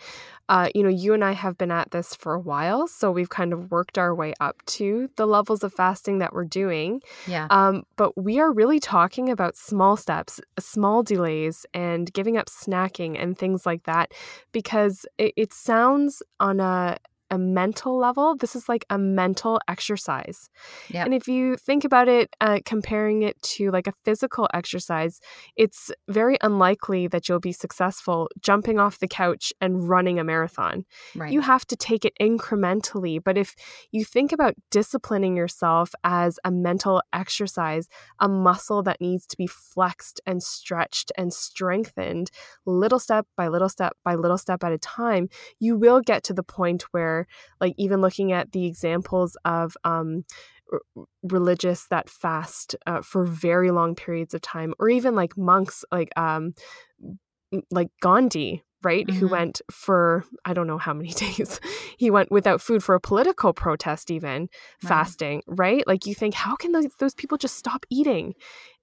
uh, 0.49 0.69
you 0.73 0.85
know, 0.85 0.89
you 0.89 1.15
and 1.15 1.25
I 1.25 1.33
have 1.33 1.59
been 1.59 1.73
at 1.73 1.91
this 1.91 2.15
for 2.15 2.33
a 2.33 2.41
while. 2.41 2.87
So 2.87 3.11
we've 3.11 3.29
kind 3.29 3.53
of 3.53 3.73
worked 3.73 3.99
our 3.99 4.15
way 4.15 4.35
up 4.39 4.65
to 4.67 5.11
the 5.17 5.27
levels 5.27 5.65
of 5.65 5.75
fasting 5.75 6.19
that 6.19 6.33
we're 6.33 6.45
doing. 6.45 7.03
Yeah. 7.27 7.49
Um, 7.51 7.83
but 7.97 8.17
we 8.17 8.39
are 8.39 8.53
really 8.53 8.79
talking 8.79 9.31
about 9.31 9.57
small 9.57 9.97
steps, 9.97 10.41
small 10.61 11.03
delays, 11.03 11.67
and 11.75 12.13
giving 12.13 12.37
up 12.37 12.47
snacking 12.47 13.21
and 13.21 13.37
things 13.37 13.67
like 13.67 13.83
that 13.85 14.13
because 14.53 15.05
it, 15.19 15.33
it 15.37 15.53
sounds 15.53 16.23
on 16.39 16.61
a 16.61 16.99
a 17.33 17.39
mental 17.39 17.99
level, 17.99 18.37
this 18.37 18.55
is 18.55 18.69
like 18.69 18.85
a 18.91 18.99
mental 18.99 19.59
exercise. 19.67 20.51
Yep. 20.91 21.07
And 21.07 21.15
if 21.15 21.27
you 21.27 21.57
think 21.57 21.83
about 21.83 22.07
it, 22.07 22.29
uh, 22.43 22.61
comparing 22.67 23.23
it 23.23 23.41
to 23.43 23.71
like 23.71 23.87
a 23.87 23.95
physical 24.05 24.49
exercise, 24.53 25.19
it's 25.57 25.91
very 26.09 26.37
unlikely 26.43 27.09
that 27.09 27.29
you'll 27.29 27.41
be 27.41 27.53
successful 27.53 28.29
jumping 28.41 28.79
off 28.79 28.99
the 28.99 29.09
couch 29.09 29.51
and 29.63 29.89
running 29.89 30.19
a 30.19 30.25
marathon. 30.25 30.85
Right. 31.17 31.33
You 31.33 31.41
have 31.41 31.65
to 31.69 31.77
take 31.77 32.05
it 32.05 32.13
incrementally. 32.21 33.19
But 33.25 33.39
if 33.39 33.57
you 33.93 34.05
think 34.05 34.31
about 34.31 34.55
disciplining 34.71 35.35
yourself 35.35 35.95
as 36.05 36.39
a 36.45 36.51
mental 36.51 37.03
exercise, 37.15 37.89
a 38.21 38.29
muscle 38.29 38.83
that 38.83 39.01
needs 39.01 39.27
to 39.29 39.39
be 39.39 39.47
flexed 39.47 40.21
and 40.27 40.43
stretched 40.43 41.11
and 41.17 41.33
strengthened 41.33 42.31
little 42.67 42.99
step 42.99 43.27
by 43.39 43.49
little 43.49 43.71
step 43.71 43.97
by 44.05 44.17
little 44.17 44.37
step 44.37 44.63
at 44.63 44.73
a 44.73 44.79
time, 44.79 45.31
you 45.61 45.79
will 45.79 46.03
get 46.03 46.23
to 46.25 46.35
the 46.35 46.43
point 46.43 46.83
where 46.91 47.22
like 47.61 47.75
even 47.77 48.01
looking 48.01 48.33
at 48.33 48.53
the 48.53 48.67
examples 48.67 49.37
of 49.45 49.77
um, 49.85 50.25
r- 50.73 51.05
religious 51.23 51.87
that 51.89 52.09
fast 52.09 52.77
uh, 52.87 53.03
for 53.03 53.25
very 53.25 53.71
long 53.71 53.95
periods 53.95 54.35
of 54.35 54.41
time, 54.41 54.75
or 54.79 54.89
even 54.89 55.15
like 55.15 55.37
monks, 55.37 55.85
like 55.91 56.11
um, 56.17 56.55
like 57.71 57.89
Gandhi, 58.01 58.63
right 58.83 59.07
mm-hmm. 59.07 59.19
who 59.19 59.29
went 59.29 59.61
for 59.71 60.25
i 60.45 60.53
don't 60.53 60.67
know 60.67 60.79
how 60.79 60.93
many 60.93 61.11
days 61.13 61.61
he 61.97 62.11
went 62.11 62.31
without 62.31 62.61
food 62.61 62.83
for 62.83 62.95
a 62.95 63.01
political 63.01 63.53
protest 63.53 64.11
even 64.11 64.43
right. 64.43 64.49
fasting 64.89 65.43
right 65.47 65.87
like 65.87 66.07
you 66.07 66.15
think 66.15 66.35
how 66.35 66.57
can 66.57 66.73
those, 66.73 66.87
those 66.99 67.15
people 67.15 67.39
just 67.39 67.57
stop 67.57 67.87
eating 67.91 68.35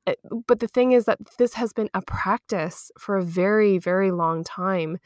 Eh, 0.08 0.16
but 0.48 0.60
the 0.60 0.68
thing 0.68 0.92
is 0.94 1.06
that 1.06 1.20
this 1.38 1.54
has 1.54 1.74
been 1.74 1.90
a 1.94 2.02
practice 2.02 2.92
for 2.98 3.18
a 3.18 3.24
very 3.24 3.78
very 3.78 4.12
long 4.12 4.44
time 4.44 4.98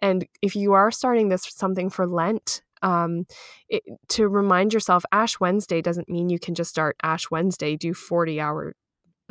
and 0.00 0.26
if 0.42 0.56
you 0.56 0.72
are 0.72 0.90
starting 0.90 1.28
this 1.28 1.44
something 1.44 1.90
for 1.90 2.06
lent 2.06 2.62
um, 2.82 3.24
it, 3.68 3.82
to 4.10 4.28
remind 4.28 4.72
yourself 4.72 5.04
Ash 5.12 5.38
Wednesday 5.40 5.82
doesn't 5.82 6.08
mean 6.08 6.28
you 6.28 6.38
can 6.38 6.54
just 6.54 6.70
start 6.70 6.96
Ash 7.02 7.30
Wednesday, 7.30 7.76
do 7.76 7.94
40 7.94 8.40
hour 8.40 8.74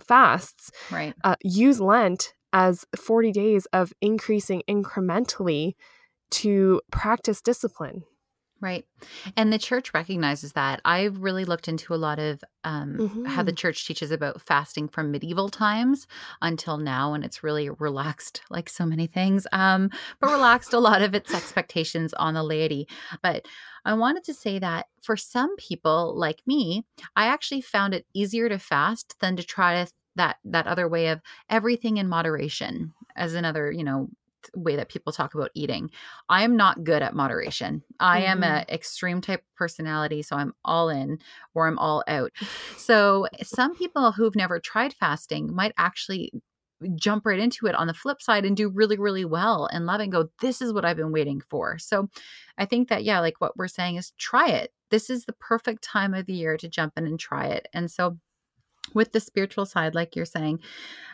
fasts. 0.05 0.71
Right. 0.91 1.13
Uh, 1.23 1.35
use 1.43 1.79
Lent 1.79 2.33
as 2.53 2.85
40 2.95 3.31
days 3.31 3.67
of 3.73 3.93
increasing 4.01 4.63
incrementally 4.69 5.73
to 6.31 6.81
practice 6.91 7.41
discipline. 7.41 8.03
Right. 8.59 8.85
And 9.35 9.53
the 9.53 9.59
church 9.59 9.93
recognizes 9.93 10.53
that. 10.53 10.81
I've 10.83 11.19
really 11.19 11.45
looked 11.45 11.67
into 11.67 11.93
a 11.93 11.95
lot 11.95 12.17
of 12.17 12.43
um, 12.63 12.97
mm-hmm. 12.97 13.25
how 13.25 13.43
the 13.43 13.51
mm-hmm. 13.51 13.57
church 13.57 13.85
teaches 13.85 14.09
about 14.09 14.41
fasting 14.41 14.87
from 14.87 15.11
medieval 15.11 15.49
times 15.49 16.07
until 16.41 16.77
now. 16.77 17.13
And 17.13 17.23
it's 17.23 17.43
really 17.43 17.69
relaxed, 17.69 18.41
like 18.49 18.67
so 18.67 18.83
many 18.85 19.05
things, 19.05 19.45
um, 19.51 19.91
but 20.19 20.31
relaxed 20.31 20.73
a 20.73 20.79
lot 20.79 21.03
of 21.03 21.13
its 21.13 21.33
expectations 21.33 22.13
on 22.15 22.33
the 22.33 22.43
laity. 22.43 22.87
But 23.21 23.45
I 23.85 23.93
wanted 23.93 24.23
to 24.23 24.33
say 24.33 24.57
that 24.57 24.87
for 25.03 25.15
some 25.15 25.55
people 25.57 26.17
like 26.17 26.41
me, 26.47 26.83
I 27.15 27.27
actually 27.27 27.61
found 27.61 27.93
it 27.93 28.07
easier 28.13 28.49
to 28.49 28.57
fast 28.57 29.19
than 29.19 29.35
to 29.37 29.43
try 29.43 29.85
to 29.85 29.91
that 30.15 30.37
that 30.43 30.65
other 30.65 30.89
way 30.89 31.09
of 31.09 31.21
everything 31.47 31.97
in 31.97 32.07
moderation 32.07 32.91
as 33.15 33.35
another 33.35 33.71
you 33.71 33.83
know 33.83 34.09
way 34.55 34.75
that 34.75 34.89
people 34.89 35.13
talk 35.13 35.33
about 35.33 35.51
eating. 35.53 35.89
I 36.29 36.43
am 36.43 36.55
not 36.55 36.83
good 36.83 37.01
at 37.01 37.15
moderation. 37.15 37.83
I 37.99 38.21
mm-hmm. 38.21 38.31
am 38.31 38.43
an 38.43 38.65
extreme 38.69 39.21
type 39.21 39.43
personality, 39.55 40.21
so 40.21 40.35
I'm 40.35 40.53
all 40.63 40.89
in 40.89 41.19
or 41.53 41.67
I'm 41.67 41.79
all 41.79 42.03
out. 42.07 42.31
So 42.77 43.27
some 43.43 43.75
people 43.75 44.13
who've 44.13 44.35
never 44.35 44.59
tried 44.59 44.93
fasting 44.93 45.53
might 45.53 45.73
actually 45.77 46.31
jump 46.95 47.25
right 47.25 47.39
into 47.39 47.67
it 47.67 47.75
on 47.75 47.87
the 47.87 47.93
flip 47.93 48.21
side 48.21 48.45
and 48.45 48.55
do 48.55 48.69
really 48.69 48.97
really 48.97 49.25
well 49.25 49.67
and 49.71 49.85
love 49.85 49.99
and 49.99 50.11
go 50.11 50.29
this 50.41 50.61
is 50.61 50.71
what 50.71 50.85
i've 50.85 50.97
been 50.97 51.11
waiting 51.11 51.41
for 51.49 51.77
so 51.79 52.07
i 52.57 52.65
think 52.65 52.87
that 52.87 53.03
yeah 53.03 53.19
like 53.19 53.41
what 53.41 53.57
we're 53.57 53.67
saying 53.67 53.95
is 53.95 54.11
try 54.19 54.47
it 54.47 54.71
this 54.91 55.09
is 55.09 55.25
the 55.25 55.33
perfect 55.33 55.83
time 55.83 56.13
of 56.13 56.27
the 56.27 56.33
year 56.33 56.55
to 56.55 56.69
jump 56.69 56.93
in 56.95 57.07
and 57.07 57.19
try 57.19 57.47
it 57.47 57.67
and 57.73 57.89
so 57.89 58.17
with 58.93 59.11
the 59.11 59.19
spiritual 59.19 59.65
side, 59.65 59.95
like 59.95 60.15
you're 60.15 60.25
saying, 60.25 60.59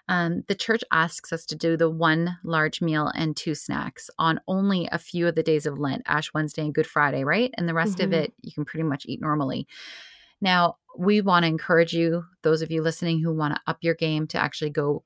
um, 0.10 0.44
the 0.48 0.56
church 0.56 0.84
asks 0.92 1.32
us 1.32 1.46
to 1.46 1.56
do 1.56 1.78
the 1.78 1.90
one 1.90 2.38
large 2.44 2.82
meal 2.82 3.12
and 3.16 3.36
two 3.36 3.56
snacks 3.56 4.10
on 4.20 4.40
only 4.48 4.88
a 4.92 4.98
few 4.98 5.28
of 5.28 5.36
the 5.36 5.44
days 5.44 5.66
of 5.66 5.80
Lent, 5.80 6.04
Ash 6.06 6.34
Wednesday 6.34 6.64
and 6.64 6.74
Good 6.74 6.88
Friday, 6.88 7.24
right? 7.24 7.54
And 7.58 7.68
the 7.68 7.74
rest 7.74 7.98
mm-hmm. 7.98 8.08
of 8.08 8.14
it, 8.14 8.34
you 8.42 8.52
can 8.52 8.66
pretty 8.66 8.84
much 8.84 9.06
eat 9.08 9.22
normally. 9.22 9.68
Now, 10.42 10.78
we 10.98 11.22
want 11.22 11.44
to 11.44 11.48
encourage 11.48 11.94
you, 11.94 12.26
those 12.42 12.62
of 12.62 12.70
you 12.70 12.82
listening 12.82 13.22
who 13.22 13.34
want 13.34 13.56
to 13.56 13.62
up 13.66 13.78
your 13.82 13.96
game, 13.96 14.28
to 14.28 14.38
actually 14.38 14.72
go 14.72 15.04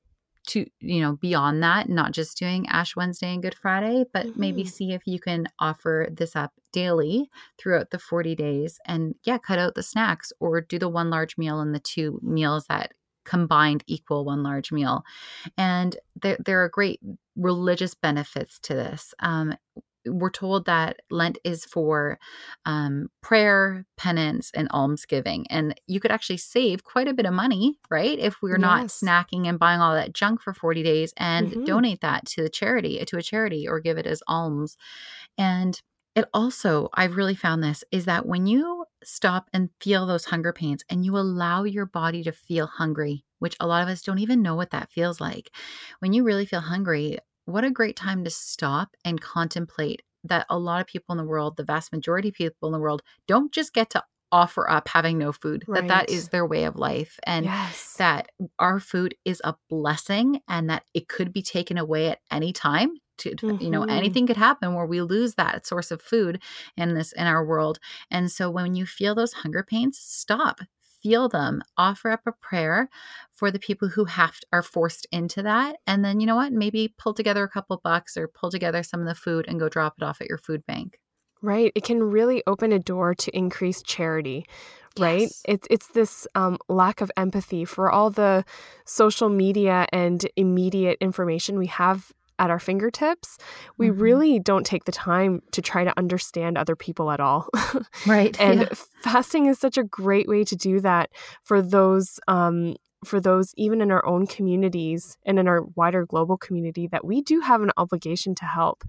to 0.48 0.66
you 0.80 1.00
know 1.00 1.16
beyond 1.16 1.62
that 1.62 1.88
not 1.88 2.12
just 2.12 2.38
doing 2.38 2.66
ash 2.68 2.96
wednesday 2.96 3.32
and 3.32 3.42
good 3.42 3.54
friday 3.54 4.04
but 4.12 4.26
mm-hmm. 4.26 4.40
maybe 4.40 4.64
see 4.64 4.92
if 4.92 5.02
you 5.06 5.20
can 5.20 5.46
offer 5.60 6.08
this 6.10 6.34
up 6.34 6.52
daily 6.72 7.30
throughout 7.58 7.90
the 7.90 7.98
40 7.98 8.34
days 8.34 8.80
and 8.86 9.14
yeah 9.24 9.38
cut 9.38 9.58
out 9.58 9.74
the 9.74 9.82
snacks 9.82 10.32
or 10.40 10.60
do 10.60 10.78
the 10.78 10.88
one 10.88 11.10
large 11.10 11.38
meal 11.38 11.60
and 11.60 11.74
the 11.74 11.80
two 11.80 12.18
meals 12.22 12.64
that 12.68 12.92
combined 13.24 13.84
equal 13.86 14.24
one 14.24 14.42
large 14.42 14.72
meal 14.72 15.04
and 15.58 15.96
there, 16.20 16.38
there 16.44 16.64
are 16.64 16.68
great 16.70 16.98
religious 17.36 17.94
benefits 17.94 18.58
to 18.58 18.74
this 18.74 19.14
um, 19.20 19.54
we're 20.06 20.30
told 20.30 20.66
that 20.66 21.00
Lent 21.10 21.38
is 21.44 21.64
for 21.64 22.18
um, 22.64 23.08
prayer, 23.22 23.84
penance, 23.96 24.50
and 24.54 24.68
almsgiving. 24.70 25.46
And 25.50 25.74
you 25.86 26.00
could 26.00 26.10
actually 26.10 26.38
save 26.38 26.84
quite 26.84 27.08
a 27.08 27.14
bit 27.14 27.26
of 27.26 27.34
money, 27.34 27.78
right? 27.90 28.18
If 28.18 28.36
we're 28.42 28.58
yes. 28.58 28.60
not 28.60 28.86
snacking 28.86 29.48
and 29.48 29.58
buying 29.58 29.80
all 29.80 29.94
that 29.94 30.14
junk 30.14 30.40
for 30.40 30.54
40 30.54 30.82
days 30.82 31.12
and 31.16 31.50
mm-hmm. 31.50 31.64
donate 31.64 32.00
that 32.00 32.26
to 32.26 32.42
the 32.42 32.48
charity, 32.48 33.04
to 33.04 33.16
a 33.16 33.22
charity, 33.22 33.68
or 33.68 33.80
give 33.80 33.98
it 33.98 34.06
as 34.06 34.22
alms. 34.26 34.76
And 35.36 35.80
it 36.14 36.24
also, 36.34 36.88
I've 36.94 37.16
really 37.16 37.36
found 37.36 37.62
this, 37.62 37.84
is 37.92 38.06
that 38.06 38.26
when 38.26 38.46
you 38.46 38.84
stop 39.04 39.48
and 39.52 39.70
feel 39.80 40.06
those 40.06 40.24
hunger 40.24 40.52
pains 40.52 40.84
and 40.90 41.04
you 41.04 41.16
allow 41.16 41.64
your 41.64 41.86
body 41.86 42.24
to 42.24 42.32
feel 42.32 42.66
hungry, 42.66 43.24
which 43.38 43.56
a 43.60 43.66
lot 43.66 43.82
of 43.82 43.88
us 43.88 44.02
don't 44.02 44.18
even 44.18 44.42
know 44.42 44.56
what 44.56 44.70
that 44.70 44.90
feels 44.90 45.20
like. 45.20 45.50
When 46.00 46.12
you 46.12 46.24
really 46.24 46.46
feel 46.46 46.60
hungry, 46.60 47.18
what 47.48 47.64
a 47.64 47.70
great 47.70 47.96
time 47.96 48.24
to 48.24 48.30
stop 48.30 48.94
and 49.04 49.20
contemplate 49.20 50.02
that 50.24 50.44
a 50.50 50.58
lot 50.58 50.80
of 50.80 50.86
people 50.86 51.12
in 51.12 51.18
the 51.18 51.24
world, 51.24 51.56
the 51.56 51.64
vast 51.64 51.92
majority 51.92 52.28
of 52.28 52.34
people 52.34 52.68
in 52.68 52.72
the 52.72 52.78
world, 52.78 53.02
don't 53.26 53.52
just 53.52 53.72
get 53.72 53.90
to 53.90 54.04
offer 54.30 54.68
up 54.70 54.88
having 54.88 55.16
no 55.16 55.32
food 55.32 55.64
right. 55.66 55.80
that 55.80 55.88
that 55.88 56.10
is 56.10 56.28
their 56.28 56.46
way 56.46 56.64
of 56.64 56.76
life 56.76 57.18
and 57.24 57.46
yes. 57.46 57.94
that 57.94 58.28
our 58.58 58.78
food 58.78 59.14
is 59.24 59.40
a 59.42 59.54
blessing 59.70 60.40
and 60.46 60.68
that 60.68 60.84
it 60.92 61.08
could 61.08 61.32
be 61.32 61.40
taken 61.40 61.78
away 61.78 62.08
at 62.08 62.18
any 62.30 62.52
time 62.52 62.90
to 63.16 63.30
mm-hmm. 63.30 63.62
you 63.62 63.70
know 63.70 63.80
mm-hmm. 63.80 63.90
anything 63.90 64.26
could 64.26 64.36
happen 64.36 64.74
where 64.74 64.84
we 64.84 65.00
lose 65.00 65.34
that 65.36 65.66
source 65.66 65.90
of 65.90 66.02
food 66.02 66.42
in 66.76 66.94
this 66.94 67.12
in 67.12 67.26
our 67.26 67.42
world 67.42 67.78
and 68.10 68.30
so 68.30 68.50
when 68.50 68.74
you 68.74 68.84
feel 68.84 69.14
those 69.14 69.32
hunger 69.32 69.62
pains 69.62 69.98
stop 69.98 70.60
feel 71.08 71.28
them 71.28 71.62
offer 71.78 72.10
up 72.10 72.20
a 72.26 72.32
prayer 72.32 72.90
for 73.34 73.50
the 73.50 73.58
people 73.58 73.88
who 73.88 74.04
have 74.04 74.34
are 74.52 74.62
forced 74.62 75.06
into 75.10 75.42
that 75.42 75.76
and 75.86 76.04
then 76.04 76.20
you 76.20 76.26
know 76.26 76.36
what 76.36 76.52
maybe 76.52 76.94
pull 76.98 77.14
together 77.14 77.44
a 77.44 77.48
couple 77.48 77.80
bucks 77.82 78.14
or 78.14 78.28
pull 78.28 78.50
together 78.50 78.82
some 78.82 79.00
of 79.00 79.06
the 79.06 79.14
food 79.14 79.46
and 79.48 79.58
go 79.58 79.70
drop 79.70 79.94
it 79.96 80.04
off 80.04 80.20
at 80.20 80.28
your 80.28 80.36
food 80.36 80.64
bank 80.66 80.98
right 81.40 81.72
it 81.74 81.82
can 81.82 82.02
really 82.02 82.42
open 82.46 82.72
a 82.72 82.78
door 82.78 83.14
to 83.14 83.34
increase 83.34 83.82
charity 83.82 84.44
right 84.98 85.22
yes. 85.22 85.42
it's 85.46 85.66
it's 85.70 85.86
this 85.88 86.26
um, 86.34 86.58
lack 86.68 87.00
of 87.00 87.10
empathy 87.16 87.64
for 87.64 87.90
all 87.90 88.10
the 88.10 88.44
social 88.84 89.30
media 89.30 89.86
and 89.90 90.26
immediate 90.36 90.98
information 91.00 91.58
we 91.58 91.68
have 91.68 92.12
at 92.38 92.50
our 92.50 92.58
fingertips, 92.58 93.38
we 93.76 93.88
mm-hmm. 93.88 94.00
really 94.00 94.38
don't 94.38 94.64
take 94.64 94.84
the 94.84 94.92
time 94.92 95.42
to 95.52 95.62
try 95.62 95.84
to 95.84 95.96
understand 95.98 96.56
other 96.56 96.76
people 96.76 97.10
at 97.10 97.20
all. 97.20 97.48
right. 98.06 98.38
and 98.40 98.60
yeah. 98.60 98.68
fasting 99.02 99.46
is 99.46 99.58
such 99.58 99.76
a 99.76 99.84
great 99.84 100.28
way 100.28 100.44
to 100.44 100.56
do 100.56 100.80
that 100.80 101.10
for 101.42 101.62
those 101.62 102.20
um, 102.28 102.76
for 103.04 103.20
those 103.20 103.54
even 103.56 103.80
in 103.80 103.90
our 103.90 104.04
own 104.04 104.26
communities 104.26 105.16
and 105.24 105.38
in 105.38 105.46
our 105.46 105.62
wider 105.76 106.04
global 106.04 106.36
community 106.36 106.88
that 106.88 107.04
we 107.04 107.22
do 107.22 107.40
have 107.40 107.62
an 107.62 107.70
obligation 107.76 108.34
to 108.34 108.44
help. 108.44 108.84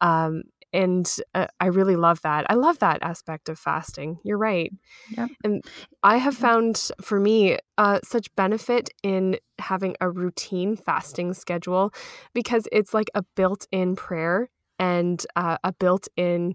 Um, 0.00 0.42
and 0.72 1.10
uh, 1.34 1.46
I 1.60 1.66
really 1.66 1.96
love 1.96 2.20
that. 2.22 2.46
I 2.50 2.54
love 2.54 2.78
that 2.80 2.98
aspect 3.02 3.48
of 3.48 3.58
fasting. 3.58 4.18
You're 4.24 4.38
right. 4.38 4.72
Yep. 5.16 5.30
And 5.44 5.64
I 6.02 6.18
have 6.18 6.36
found 6.36 6.90
for 7.00 7.18
me 7.18 7.58
uh, 7.78 8.00
such 8.04 8.34
benefit 8.36 8.90
in 9.02 9.38
having 9.58 9.96
a 10.00 10.10
routine 10.10 10.76
fasting 10.76 11.32
schedule 11.34 11.92
because 12.34 12.68
it's 12.70 12.92
like 12.92 13.10
a 13.14 13.24
built 13.34 13.66
in 13.72 13.96
prayer 13.96 14.50
and 14.78 15.24
uh, 15.36 15.58
a 15.64 15.72
built 15.72 16.08
in 16.16 16.54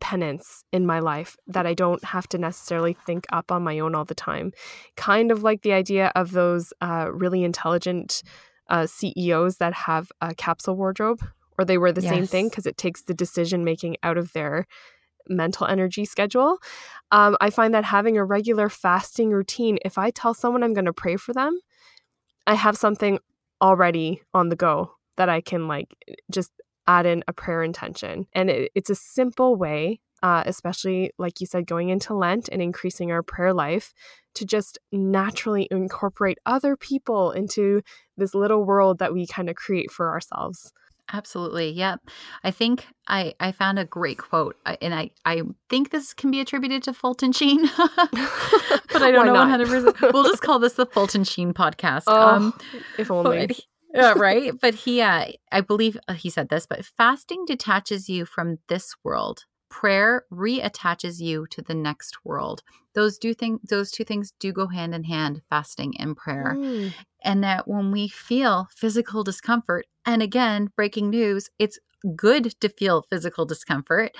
penance 0.00 0.64
in 0.72 0.86
my 0.86 1.00
life 1.00 1.36
that 1.46 1.66
I 1.66 1.74
don't 1.74 2.02
have 2.04 2.28
to 2.28 2.38
necessarily 2.38 2.94
think 2.94 3.26
up 3.32 3.52
on 3.52 3.62
my 3.62 3.78
own 3.80 3.94
all 3.94 4.04
the 4.04 4.14
time. 4.14 4.52
Kind 4.96 5.30
of 5.30 5.42
like 5.42 5.62
the 5.62 5.72
idea 5.72 6.12
of 6.14 6.32
those 6.32 6.72
uh, 6.80 7.08
really 7.12 7.44
intelligent 7.44 8.22
uh, 8.68 8.86
CEOs 8.86 9.56
that 9.58 9.74
have 9.74 10.10
a 10.20 10.34
capsule 10.34 10.76
wardrobe 10.76 11.20
or 11.62 11.64
they 11.64 11.78
were 11.78 11.92
the 11.92 12.02
yes. 12.02 12.10
same 12.10 12.26
thing 12.26 12.48
because 12.48 12.66
it 12.66 12.76
takes 12.76 13.02
the 13.02 13.14
decision 13.14 13.64
making 13.64 13.96
out 14.02 14.18
of 14.18 14.32
their 14.32 14.66
mental 15.28 15.66
energy 15.66 16.04
schedule. 16.04 16.58
Um, 17.12 17.36
I 17.40 17.50
find 17.50 17.72
that 17.74 17.84
having 17.84 18.18
a 18.18 18.24
regular 18.24 18.68
fasting 18.68 19.30
routine, 19.30 19.78
if 19.84 19.96
I 19.96 20.10
tell 20.10 20.34
someone 20.34 20.64
I'm 20.64 20.74
going 20.74 20.86
to 20.86 20.92
pray 20.92 21.16
for 21.16 21.32
them, 21.32 21.58
I 22.46 22.54
have 22.54 22.76
something 22.76 23.20
already 23.60 24.22
on 24.34 24.48
the 24.48 24.56
go 24.56 24.92
that 25.16 25.28
I 25.28 25.40
can 25.40 25.68
like 25.68 25.94
just 26.30 26.50
add 26.88 27.06
in 27.06 27.22
a 27.28 27.32
prayer 27.32 27.62
intention. 27.62 28.26
And 28.32 28.50
it, 28.50 28.72
it's 28.74 28.90
a 28.90 28.96
simple 28.96 29.54
way, 29.54 30.00
uh, 30.24 30.42
especially 30.46 31.12
like 31.16 31.40
you 31.40 31.46
said, 31.46 31.66
going 31.68 31.90
into 31.90 32.14
Lent 32.14 32.48
and 32.50 32.60
increasing 32.60 33.12
our 33.12 33.22
prayer 33.22 33.54
life 33.54 33.94
to 34.34 34.44
just 34.44 34.80
naturally 34.90 35.68
incorporate 35.70 36.38
other 36.44 36.76
people 36.76 37.30
into 37.30 37.82
this 38.16 38.34
little 38.34 38.64
world 38.64 38.98
that 38.98 39.12
we 39.12 39.28
kind 39.28 39.48
of 39.48 39.54
create 39.54 39.92
for 39.92 40.10
ourselves. 40.10 40.72
Absolutely. 41.12 41.70
Yep. 41.70 42.00
I 42.42 42.50
think 42.50 42.86
I, 43.06 43.34
I 43.38 43.52
found 43.52 43.78
a 43.78 43.84
great 43.84 44.18
quote, 44.18 44.56
and 44.80 44.94
I, 44.94 45.10
I 45.24 45.42
think 45.68 45.90
this 45.90 46.14
can 46.14 46.30
be 46.30 46.40
attributed 46.40 46.82
to 46.84 46.94
Fulton 46.94 47.32
Sheen, 47.32 47.62
but 47.76 49.02
I 49.02 49.10
don't 49.10 49.26
know 49.26 49.34
100%. 49.34 50.12
We'll 50.12 50.24
just 50.24 50.42
call 50.42 50.58
this 50.58 50.74
the 50.74 50.86
Fulton 50.86 51.24
Sheen 51.24 51.52
podcast. 51.52 52.04
Oh, 52.12 52.28
um, 52.28 52.58
if 52.98 53.10
only. 53.10 53.46
But, 53.46 53.60
yeah, 53.94 54.12
right. 54.16 54.52
But 54.60 54.74
he, 54.74 55.00
uh, 55.00 55.26
I 55.50 55.60
believe 55.60 55.96
uh, 56.08 56.14
he 56.14 56.30
said 56.30 56.48
this, 56.48 56.66
but 56.66 56.84
fasting 56.84 57.44
detaches 57.46 58.08
you 58.08 58.24
from 58.24 58.58
this 58.68 58.94
world. 59.04 59.44
Prayer 59.70 60.24
reattaches 60.32 61.20
you 61.20 61.46
to 61.50 61.62
the 61.62 61.74
next 61.74 62.24
world. 62.24 62.62
Those 62.94 63.18
do 63.18 63.32
think 63.32 63.68
those 63.68 63.90
two 63.90 64.04
things 64.04 64.32
do 64.38 64.52
go 64.52 64.66
hand 64.66 64.94
in 64.94 65.04
hand, 65.04 65.42
fasting 65.48 65.94
and 65.98 66.16
prayer. 66.16 66.54
Mm. 66.56 66.92
And 67.24 67.42
that 67.44 67.68
when 67.68 67.90
we 67.92 68.08
feel 68.08 68.68
physical 68.74 69.24
discomfort, 69.24 69.86
And 70.04 70.22
again, 70.22 70.70
breaking 70.76 71.10
news, 71.10 71.48
it's 71.58 71.78
good 72.16 72.60
to 72.60 72.68
feel 72.68 73.02
physical 73.02 73.46
discomfort. 73.46 74.10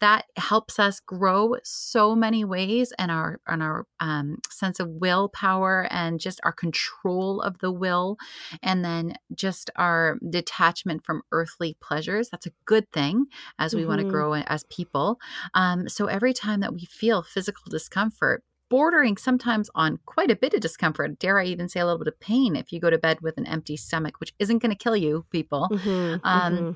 That 0.00 0.24
helps 0.36 0.80
us 0.80 0.98
grow 0.98 1.54
so 1.62 2.16
many 2.16 2.44
ways 2.44 2.92
and 2.98 3.12
our 3.12 3.38
and 3.46 3.62
our 3.62 3.86
um, 4.00 4.38
sense 4.50 4.80
of 4.80 4.88
willpower 4.88 5.86
and 5.90 6.18
just 6.18 6.40
our 6.42 6.50
control 6.52 7.40
of 7.40 7.58
the 7.58 7.70
will, 7.70 8.16
and 8.60 8.84
then 8.84 9.14
just 9.32 9.70
our 9.76 10.18
detachment 10.28 11.04
from 11.04 11.22
earthly 11.30 11.76
pleasures. 11.80 12.28
That's 12.28 12.46
a 12.46 12.52
good 12.66 12.90
thing 12.90 13.26
as 13.56 13.72
we 13.72 13.82
mm-hmm. 13.82 13.88
want 13.88 14.00
to 14.00 14.08
grow 14.08 14.34
as 14.34 14.64
people. 14.64 15.20
Um, 15.54 15.88
so 15.88 16.06
every 16.06 16.32
time 16.32 16.58
that 16.60 16.74
we 16.74 16.86
feel 16.86 17.22
physical 17.22 17.70
discomfort, 17.70 18.42
bordering 18.70 19.16
sometimes 19.16 19.70
on 19.74 19.98
quite 20.06 20.30
a 20.30 20.36
bit 20.36 20.54
of 20.54 20.60
discomfort. 20.60 21.18
Dare 21.18 21.40
I 21.40 21.44
even 21.44 21.68
say 21.68 21.80
a 21.80 21.84
little 21.84 21.98
bit 21.98 22.08
of 22.08 22.20
pain 22.20 22.56
if 22.56 22.72
you 22.72 22.80
go 22.80 22.90
to 22.90 22.98
bed 22.98 23.20
with 23.20 23.38
an 23.38 23.46
empty 23.46 23.76
stomach, 23.76 24.20
which 24.20 24.34
isn't 24.38 24.58
going 24.58 24.70
to 24.70 24.76
kill 24.76 24.96
you, 24.96 25.24
people. 25.30 25.68
Mm-hmm, 25.70 26.26
um, 26.26 26.52
mm-hmm 26.52 26.70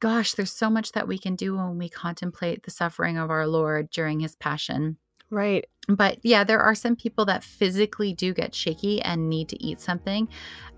gosh, 0.00 0.34
there's 0.34 0.52
so 0.52 0.70
much 0.70 0.92
that 0.92 1.08
we 1.08 1.18
can 1.18 1.34
do 1.34 1.56
when 1.56 1.78
we 1.78 1.88
contemplate 1.88 2.62
the 2.62 2.70
suffering 2.70 3.18
of 3.18 3.30
our 3.30 3.46
Lord 3.46 3.90
during 3.90 4.20
his 4.20 4.36
passion. 4.36 4.96
Right. 5.30 5.66
But 5.88 6.18
yeah, 6.22 6.44
there 6.44 6.60
are 6.60 6.74
some 6.74 6.96
people 6.96 7.24
that 7.26 7.42
physically 7.42 8.12
do 8.12 8.34
get 8.34 8.54
shaky 8.54 9.00
and 9.00 9.30
need 9.30 9.48
to 9.48 9.62
eat 9.62 9.80
something. 9.80 10.28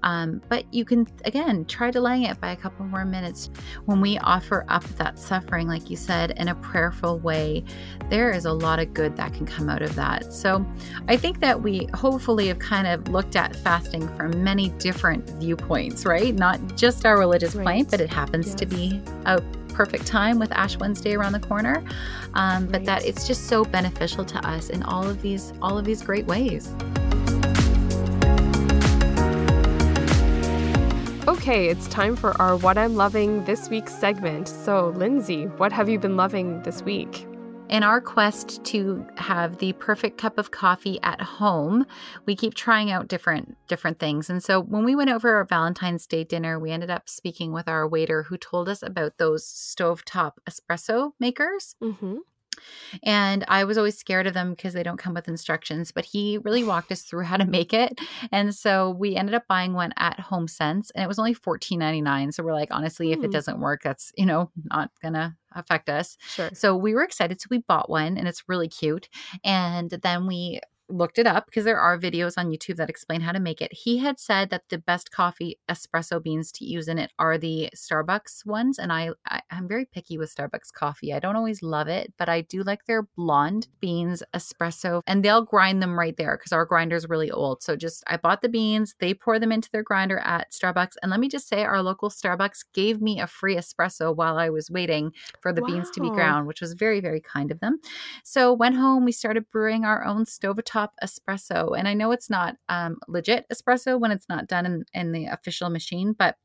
Um, 0.03 0.41
but 0.49 0.73
you 0.73 0.85
can, 0.85 1.07
again, 1.25 1.65
try 1.67 1.91
delaying 1.91 2.23
it 2.23 2.41
by 2.41 2.53
a 2.53 2.57
couple 2.57 2.87
more 2.87 3.05
minutes. 3.05 3.51
When 3.87 4.01
we 4.01 4.19
offer 4.19 4.65
up 4.69 4.85
that 4.97 5.19
suffering, 5.19 5.67
like 5.67 5.91
you 5.91 5.97
said, 5.97 6.33
in 6.39 6.49
a 6.49 6.55
prayerful 6.55 7.19
way, 7.19 7.65
there 8.09 8.31
is 8.31 8.45
a 8.45 8.53
lot 8.53 8.79
of 8.79 8.95
good 8.95 9.17
that 9.17 9.35
can 9.35 9.47
come 9.47 9.69
out 9.69 9.83
of 9.83 9.95
that. 9.97 10.33
So 10.33 10.65
I 11.09 11.17
think 11.17 11.41
that 11.41 11.61
we 11.61 11.89
hopefully 11.93 12.47
have 12.49 12.61
kind 12.61 12.87
of 12.87 13.09
looked 13.09 13.37
at 13.37 13.57
fasting 13.57 14.09
from 14.17 14.43
many 14.43 14.71
different 14.79 15.29
viewpoints, 15.41 16.07
right? 16.07 16.35
Not 16.35 16.77
just 16.77 17.05
our 17.05 17.19
religious 17.19 17.57
right. 17.57 17.67
point, 17.67 17.91
but 17.91 18.01
it 18.01 18.11
happens 18.11 18.47
yes. 18.47 18.55
to 18.57 18.67
be 18.67 19.03
a 19.27 19.43
perfect 19.81 20.07
time 20.07 20.39
with 20.39 20.53
Ash 20.53 20.77
Wednesday 20.77 21.15
around 21.15 21.33
the 21.33 21.41
corner. 21.41 21.83
Um, 22.35 22.67
but 22.67 22.81
right. 22.81 22.85
that 22.85 23.07
it's 23.07 23.27
just 23.27 23.47
so 23.47 23.65
beneficial 23.65 24.27
to 24.27 24.47
us 24.47 24.69
in 24.69 24.83
all 24.83 25.09
of 25.09 25.23
these 25.23 25.55
all 25.63 25.79
of 25.79 25.87
these 25.87 26.03
great 26.03 26.27
ways. 26.27 26.75
Okay, 31.27 31.69
it's 31.69 31.89
time 31.89 32.15
for 32.15 32.39
our 32.43 32.59
What 32.59 32.77
I'm 32.77 32.95
Loving 32.95 33.43
this 33.47 33.71
week 33.71 33.89
segment. 33.89 34.49
So, 34.49 34.91
Lindsay, 34.97 35.45
what 35.45 35.73
have 35.73 35.89
you 35.89 35.99
been 35.99 36.17
loving 36.19 36.61
this 36.63 36.83
week? 36.83 37.30
In 37.71 37.85
our 37.85 38.01
quest 38.01 38.65
to 38.65 39.07
have 39.17 39.59
the 39.59 39.73
perfect 39.75 40.19
cup 40.19 40.39
of 40.39 40.51
coffee 40.51 40.99
at 41.05 41.21
home, 41.21 41.87
we 42.27 42.35
keep 42.35 42.55
trying 42.55 42.91
out 42.91 43.07
different 43.07 43.57
different 43.69 44.01
things. 44.01 44.29
And 44.29 44.43
so 44.43 44.61
when 44.61 44.85
we 44.85 44.97
went 44.97 45.11
over 45.11 45.37
our 45.37 45.45
Valentine's 45.45 46.05
Day 46.05 46.25
dinner, 46.25 46.59
we 46.59 46.73
ended 46.73 46.91
up 46.91 47.09
speaking 47.09 47.53
with 47.53 47.69
our 47.69 47.87
waiter 47.87 48.25
who 48.25 48.37
told 48.37 48.69
us 48.69 48.83
about 48.83 49.19
those 49.19 49.45
stovetop 49.45 50.33
espresso 50.51 51.13
makers. 51.21 51.77
Mm-hmm. 51.81 52.17
And 53.03 53.45
I 53.49 53.65
was 53.65 53.79
always 53.79 53.97
scared 53.97 54.27
of 54.27 54.35
them 54.35 54.51
because 54.51 54.75
they 54.75 54.83
don't 54.83 54.97
come 54.97 55.15
with 55.15 55.29
instructions, 55.29 55.93
but 55.93 56.05
he 56.05 56.39
really 56.39 56.65
walked 56.65 56.93
us 56.93 57.03
through 57.03 57.25
how 57.25 57.37
to 57.37 57.45
make 57.45 57.73
it. 57.73 58.01
And 58.33 58.55
so 58.55 58.91
we 58.91 59.17
ended 59.17 59.35
up 59.35 59.47
buying 59.49 59.73
one 59.73 59.93
at 59.97 60.19
HomeSense 60.19 60.91
and 60.95 61.05
it 61.05 61.09
was 61.09 61.19
only 61.19 61.35
$14.99. 61.35 62.35
So 62.35 62.43
we're 62.43 62.53
like, 62.53 62.69
honestly, 62.71 63.13
if 63.13 63.19
it 63.21 63.27
hmm. 63.27 63.31
doesn't 63.31 63.61
work, 63.61 63.83
that's, 63.83 64.13
you 64.17 64.27
know, 64.27 64.51
not 64.71 64.91
gonna 65.03 65.37
affect 65.53 65.89
us. 65.89 66.17
Sure. 66.21 66.51
So 66.53 66.77
we 66.77 66.95
were 66.95 67.03
excited. 67.03 67.41
So 67.41 67.49
we 67.51 67.59
bought 67.59 67.91
one 67.91 68.17
and 68.17 68.29
it's 68.29 68.49
really 68.49 68.69
cute. 68.69 69.09
And 69.45 69.91
then 69.91 70.27
we 70.27 70.61
looked 70.91 71.19
it 71.19 71.27
up 71.27 71.47
because 71.47 71.65
there 71.65 71.81
are 71.81 71.99
videos 71.99 72.35
on 72.37 72.51
YouTube 72.51 72.77
that 72.77 72.91
explain 72.91 73.21
how 73.21 73.33
to 73.33 73.41
make 73.41 73.61
it. 73.61 73.73
He 73.73 73.99
had 73.99 74.19
said 74.19 74.51
that 74.51 74.63
the 74.69 74.79
best 74.79 75.11
coffee 75.11 75.59
espresso 75.69 76.23
beans 76.23 76.51
to 76.53 76.65
use 76.65 76.89
in 76.89 76.99
it 76.99 77.13
are 77.19 77.39
the 77.39 77.71
Starbucks 77.75 78.45
ones, 78.47 78.79
and 78.79 78.93
I, 78.93 79.11
I 79.27 79.41
am 79.51 79.69
very 79.69 79.87
picky 79.87 80.19
with 80.19 80.35
Starbucks 80.35 80.73
coffee. 80.73 81.13
I 81.13 81.19
don't 81.19 81.37
always 81.37 81.63
love 81.63 81.89
it, 81.89 82.13
but 82.19 82.29
I 82.29 82.43
do 82.43 82.63
like 82.63 82.85
their 82.87 83.03
blonde 83.17 83.69
beans 83.81 84.23
espresso, 84.35 85.03
and 85.07 85.25
they'll 85.25 85.45
grind 85.45 85.83
them 85.83 85.99
right 85.99 86.17
there 86.17 86.37
because 86.37 86.53
our 86.53 86.65
grinder 86.65 86.97
is 86.97 87.09
really 87.09 87.31
old. 87.31 87.63
So 87.63 87.77
just 87.77 88.03
I 88.07 88.17
bought 88.17 88.43
the 88.43 88.49
beans, 88.49 88.95
they 88.99 89.15
pour 89.15 89.39
them 89.39 89.53
into 89.53 89.71
their 89.71 89.83
grinder 89.83 90.19
at 90.19 90.53
Starbucks, 90.53 90.95
and 91.03 91.11
let 91.11 91.21
me 91.21 91.29
just 91.29 91.49
say, 91.49 91.65
our 91.65 91.83
local 91.83 92.11
Starbucks 92.11 92.65
gave 92.75 93.01
me 93.01 93.21
a 93.21 93.27
free 93.27 93.57
espresso 93.57 94.15
while 94.15 94.39
I 94.39 94.51
was 94.51 94.71
waiting 94.71 95.13
for 95.41 95.53
the 95.53 95.63
wow. 95.63 95.69
beans 95.69 95.91
to 95.93 96.01
be 96.01 96.11
ground, 96.11 96.47
which 96.47 96.61
was 96.61 96.73
very 96.75 97.01
very 97.01 97.21
kind 97.21 97.51
of 97.51 97.61
them. 97.61 97.79
So 98.25 98.53
went 98.53 98.77
home, 98.77 99.05
we 99.05 99.13
started 99.13 99.51
brewing 99.51 99.85
our 99.85 100.05
own 100.05 100.25
stovetop 100.25 100.80
espresso. 101.03 101.77
And 101.77 101.87
I 101.89 101.95
know 101.95 102.13
it's 102.13 102.31
not 102.31 102.57
um, 102.69 102.99
legit 103.09 103.47
espresso 103.53 103.99
when 103.99 104.11
it's 104.11 104.29
not 104.29 104.47
done 104.47 104.67
in, 104.67 104.85
in 104.95 105.13
the 105.13 105.27
official 105.27 105.71
machine, 105.71 106.13
but 106.13 106.37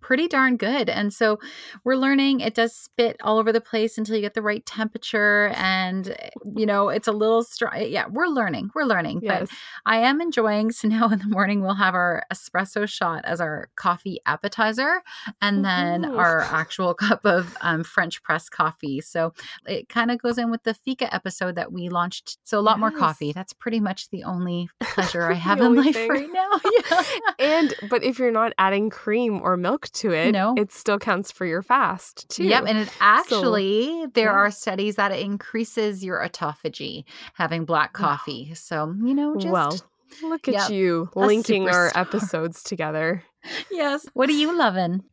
pretty 0.00 0.28
darn 0.28 0.56
good. 0.56 0.88
And 0.88 1.12
so 1.12 1.38
we're 1.84 1.96
learning 1.96 2.40
it 2.40 2.54
does 2.54 2.74
spit 2.74 3.16
all 3.22 3.38
over 3.38 3.52
the 3.52 3.60
place 3.60 3.98
until 3.98 4.16
you 4.16 4.20
get 4.20 4.34
the 4.34 4.42
right 4.42 4.64
temperature. 4.64 5.52
And, 5.56 6.08
eh, 6.08 6.30
you 6.54 6.66
know, 6.66 6.88
it's 6.88 7.08
a 7.08 7.12
little 7.12 7.42
strong. 7.42 7.72
Eh, 7.74 7.86
yeah, 7.86 8.06
we're 8.08 8.26
learning. 8.26 8.70
We're 8.74 8.84
learning. 8.84 9.20
Yes. 9.22 9.48
But 9.48 9.58
I 9.84 9.98
am 9.98 10.20
enjoying. 10.20 10.72
So 10.72 10.88
now 10.96 11.08
in 11.08 11.18
the 11.18 11.26
morning, 11.26 11.62
we'll 11.62 11.74
have 11.74 11.94
our 11.94 12.24
espresso 12.32 12.88
shot 12.88 13.24
as 13.24 13.40
our 13.40 13.68
coffee 13.76 14.20
appetizer 14.26 15.02
and 15.42 15.64
then 15.64 16.04
Ooh. 16.04 16.16
our 16.16 16.42
actual 16.42 16.94
cup 17.06 17.24
of 17.24 17.56
um, 17.60 17.84
French 17.84 18.22
press 18.22 18.48
coffee. 18.48 19.00
So 19.00 19.32
it 19.66 19.88
kind 19.88 20.10
of 20.10 20.18
goes 20.18 20.38
in 20.38 20.50
with 20.50 20.62
the 20.62 20.74
fika 20.74 21.12
episode 21.14 21.56
that 21.56 21.72
we 21.72 21.88
launched. 21.88 22.38
So 22.44 22.58
a 22.58 22.60
lot 22.60 22.76
yes. 22.76 22.80
more 22.80 22.90
coffee. 22.90 23.32
That's 23.32 23.52
pretty 23.52 23.80
much 23.80 24.10
the 24.10 24.24
only 24.24 24.68
pleasure 24.80 25.30
I 25.30 25.34
have 25.34 25.60
in 25.60 25.74
life 25.74 25.94
thing. 25.94 26.08
right 26.08 26.28
now. 26.32 26.60
Yeah. 26.90 27.02
and, 27.38 27.74
but 27.90 28.02
if 28.02 28.18
you're 28.18 28.30
not 28.30 28.52
adding 28.58 28.90
cream 28.90 29.40
or 29.42 29.56
milk 29.56 29.85
to 29.94 30.12
it, 30.12 30.32
no. 30.32 30.54
it 30.56 30.72
still 30.72 30.98
counts 30.98 31.30
for 31.30 31.46
your 31.46 31.62
fast 31.62 32.28
too. 32.28 32.44
Yep. 32.44 32.64
And 32.66 32.78
it 32.78 32.88
actually, 33.00 34.02
so, 34.02 34.10
there 34.14 34.26
yeah. 34.26 34.32
are 34.32 34.50
studies 34.50 34.96
that 34.96 35.12
it 35.12 35.20
increases 35.20 36.04
your 36.04 36.26
autophagy 36.26 37.04
having 37.34 37.64
black 37.64 37.92
coffee. 37.92 38.46
Wow. 38.48 38.54
So, 38.54 38.94
you 39.02 39.14
know, 39.14 39.36
just. 39.36 39.52
Well, 39.52 39.78
look 40.22 40.48
at 40.48 40.54
yep, 40.54 40.70
you 40.70 41.10
linking 41.14 41.68
our 41.68 41.90
episodes 41.94 42.62
together. 42.62 43.22
yes. 43.70 44.06
What 44.14 44.28
are 44.28 44.32
you 44.32 44.56
loving? 44.56 45.04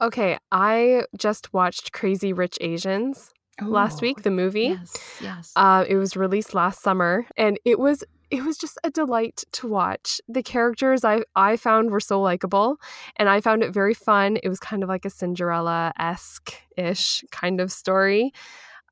Okay. 0.00 0.38
I 0.52 1.04
just 1.16 1.52
watched 1.52 1.92
Crazy 1.92 2.32
Rich 2.32 2.58
Asians. 2.60 3.30
last 3.60 4.02
week, 4.02 4.22
the 4.22 4.30
movie. 4.30 4.78
Yes, 4.78 5.20
yes. 5.20 5.52
Uh, 5.56 5.84
it 5.88 5.96
was 5.96 6.16
released 6.16 6.54
last 6.54 6.80
summer, 6.80 7.26
and 7.36 7.58
it 7.64 7.78
was 7.80 8.04
it 8.30 8.44
was 8.44 8.58
just 8.58 8.78
a 8.84 8.90
delight 8.90 9.44
to 9.52 9.66
watch. 9.66 10.20
The 10.28 10.42
characters 10.42 11.04
I 11.04 11.22
I 11.34 11.56
found 11.56 11.90
were 11.90 12.00
so 12.00 12.20
likable, 12.20 12.76
and 13.16 13.28
I 13.28 13.40
found 13.40 13.62
it 13.62 13.72
very 13.72 13.94
fun. 13.94 14.38
It 14.42 14.48
was 14.48 14.60
kind 14.60 14.82
of 14.82 14.88
like 14.88 15.04
a 15.04 15.10
Cinderella 15.10 15.92
esque 15.98 16.52
ish 16.76 17.24
kind 17.30 17.60
of 17.60 17.72
story. 17.72 18.32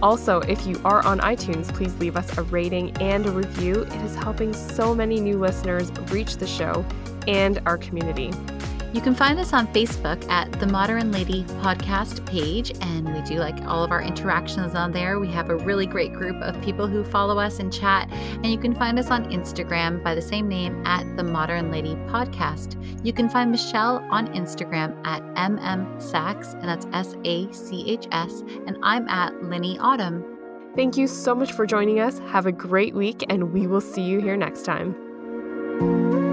Also, 0.02 0.40
if 0.40 0.66
you 0.66 0.82
are 0.84 1.06
on 1.06 1.20
iTunes, 1.20 1.72
please 1.72 1.96
leave 2.00 2.18
us 2.18 2.36
a 2.40 2.42
rating 2.42 2.90
and 2.98 3.28
a 3.28 3.32
review. 3.32 3.84
It 3.84 4.02
is 4.02 4.16
helping 4.16 4.52
so 4.52 4.96
many 4.96 5.20
new 5.20 5.38
listeners 5.38 5.92
reach 6.10 6.38
the 6.38 6.48
show 6.48 6.84
and 7.28 7.62
our 7.68 7.78
community. 7.78 8.32
You 8.94 9.02
can 9.02 9.16
find 9.16 9.40
us 9.40 9.54
on 9.54 9.66
Facebook 9.74 10.24
at 10.30 10.52
the 10.60 10.68
Modern 10.68 11.12
Lady 11.12 11.46
podcast 11.64 12.24
page, 12.28 12.72
and 12.80 13.12
we 13.12 13.22
do 13.24 13.40
like 13.40 13.60
all 13.64 13.84
of 13.84 13.90
our 13.90 14.04
interactions 14.04 14.76
on 14.76 14.92
there. 14.92 15.20
We 15.20 15.30
have 15.30 15.50
a 15.50 15.56
really 15.56 15.88
great 15.88 16.14
group 16.14 16.36
of 16.44 16.62
people 16.62 16.86
who 16.86 17.04
follow 17.04 17.40
us 17.40 17.58
and 17.58 17.74
chat, 17.74 18.08
and 18.12 18.46
you 18.46 18.58
can 18.60 18.76
find 18.76 19.00
us 19.00 19.10
on 19.10 19.32
Instagram 19.32 20.04
by 20.04 20.14
the 20.14 20.22
same 20.22 20.48
name 20.48 20.86
at 20.86 21.18
the 21.18 21.24
Modern 21.24 21.72
Lady 21.72 21.96
podcast. 22.06 22.78
You 23.04 23.14
can 23.14 23.30
find 23.30 23.50
Michelle 23.50 24.06
on 24.12 24.28
Instagram 24.36 24.96
at 25.08 25.24
mm 25.34 26.00
Sachs, 26.00 26.54
and 26.54 26.66
that's 26.66 26.86
S 26.94 27.16
A 27.26 27.52
C 27.52 27.90
H 27.90 28.08
S, 28.12 28.44
and 28.68 28.78
I'm 28.84 29.08
at 29.10 29.34
Linny 29.42 29.80
Autumn. 29.80 30.24
Thank 30.76 30.98
you 30.98 31.08
so 31.08 31.34
much 31.34 31.52
for 31.54 31.66
joining 31.66 32.00
us. 32.00 32.20
Have 32.28 32.46
a 32.46 32.52
great 32.52 32.94
week, 32.94 33.26
and 33.28 33.54
we 33.54 33.66
will 33.66 33.82
see 33.82 34.04
you 34.04 34.22
here 34.22 34.38
next 34.38 34.66
time. 34.66 36.33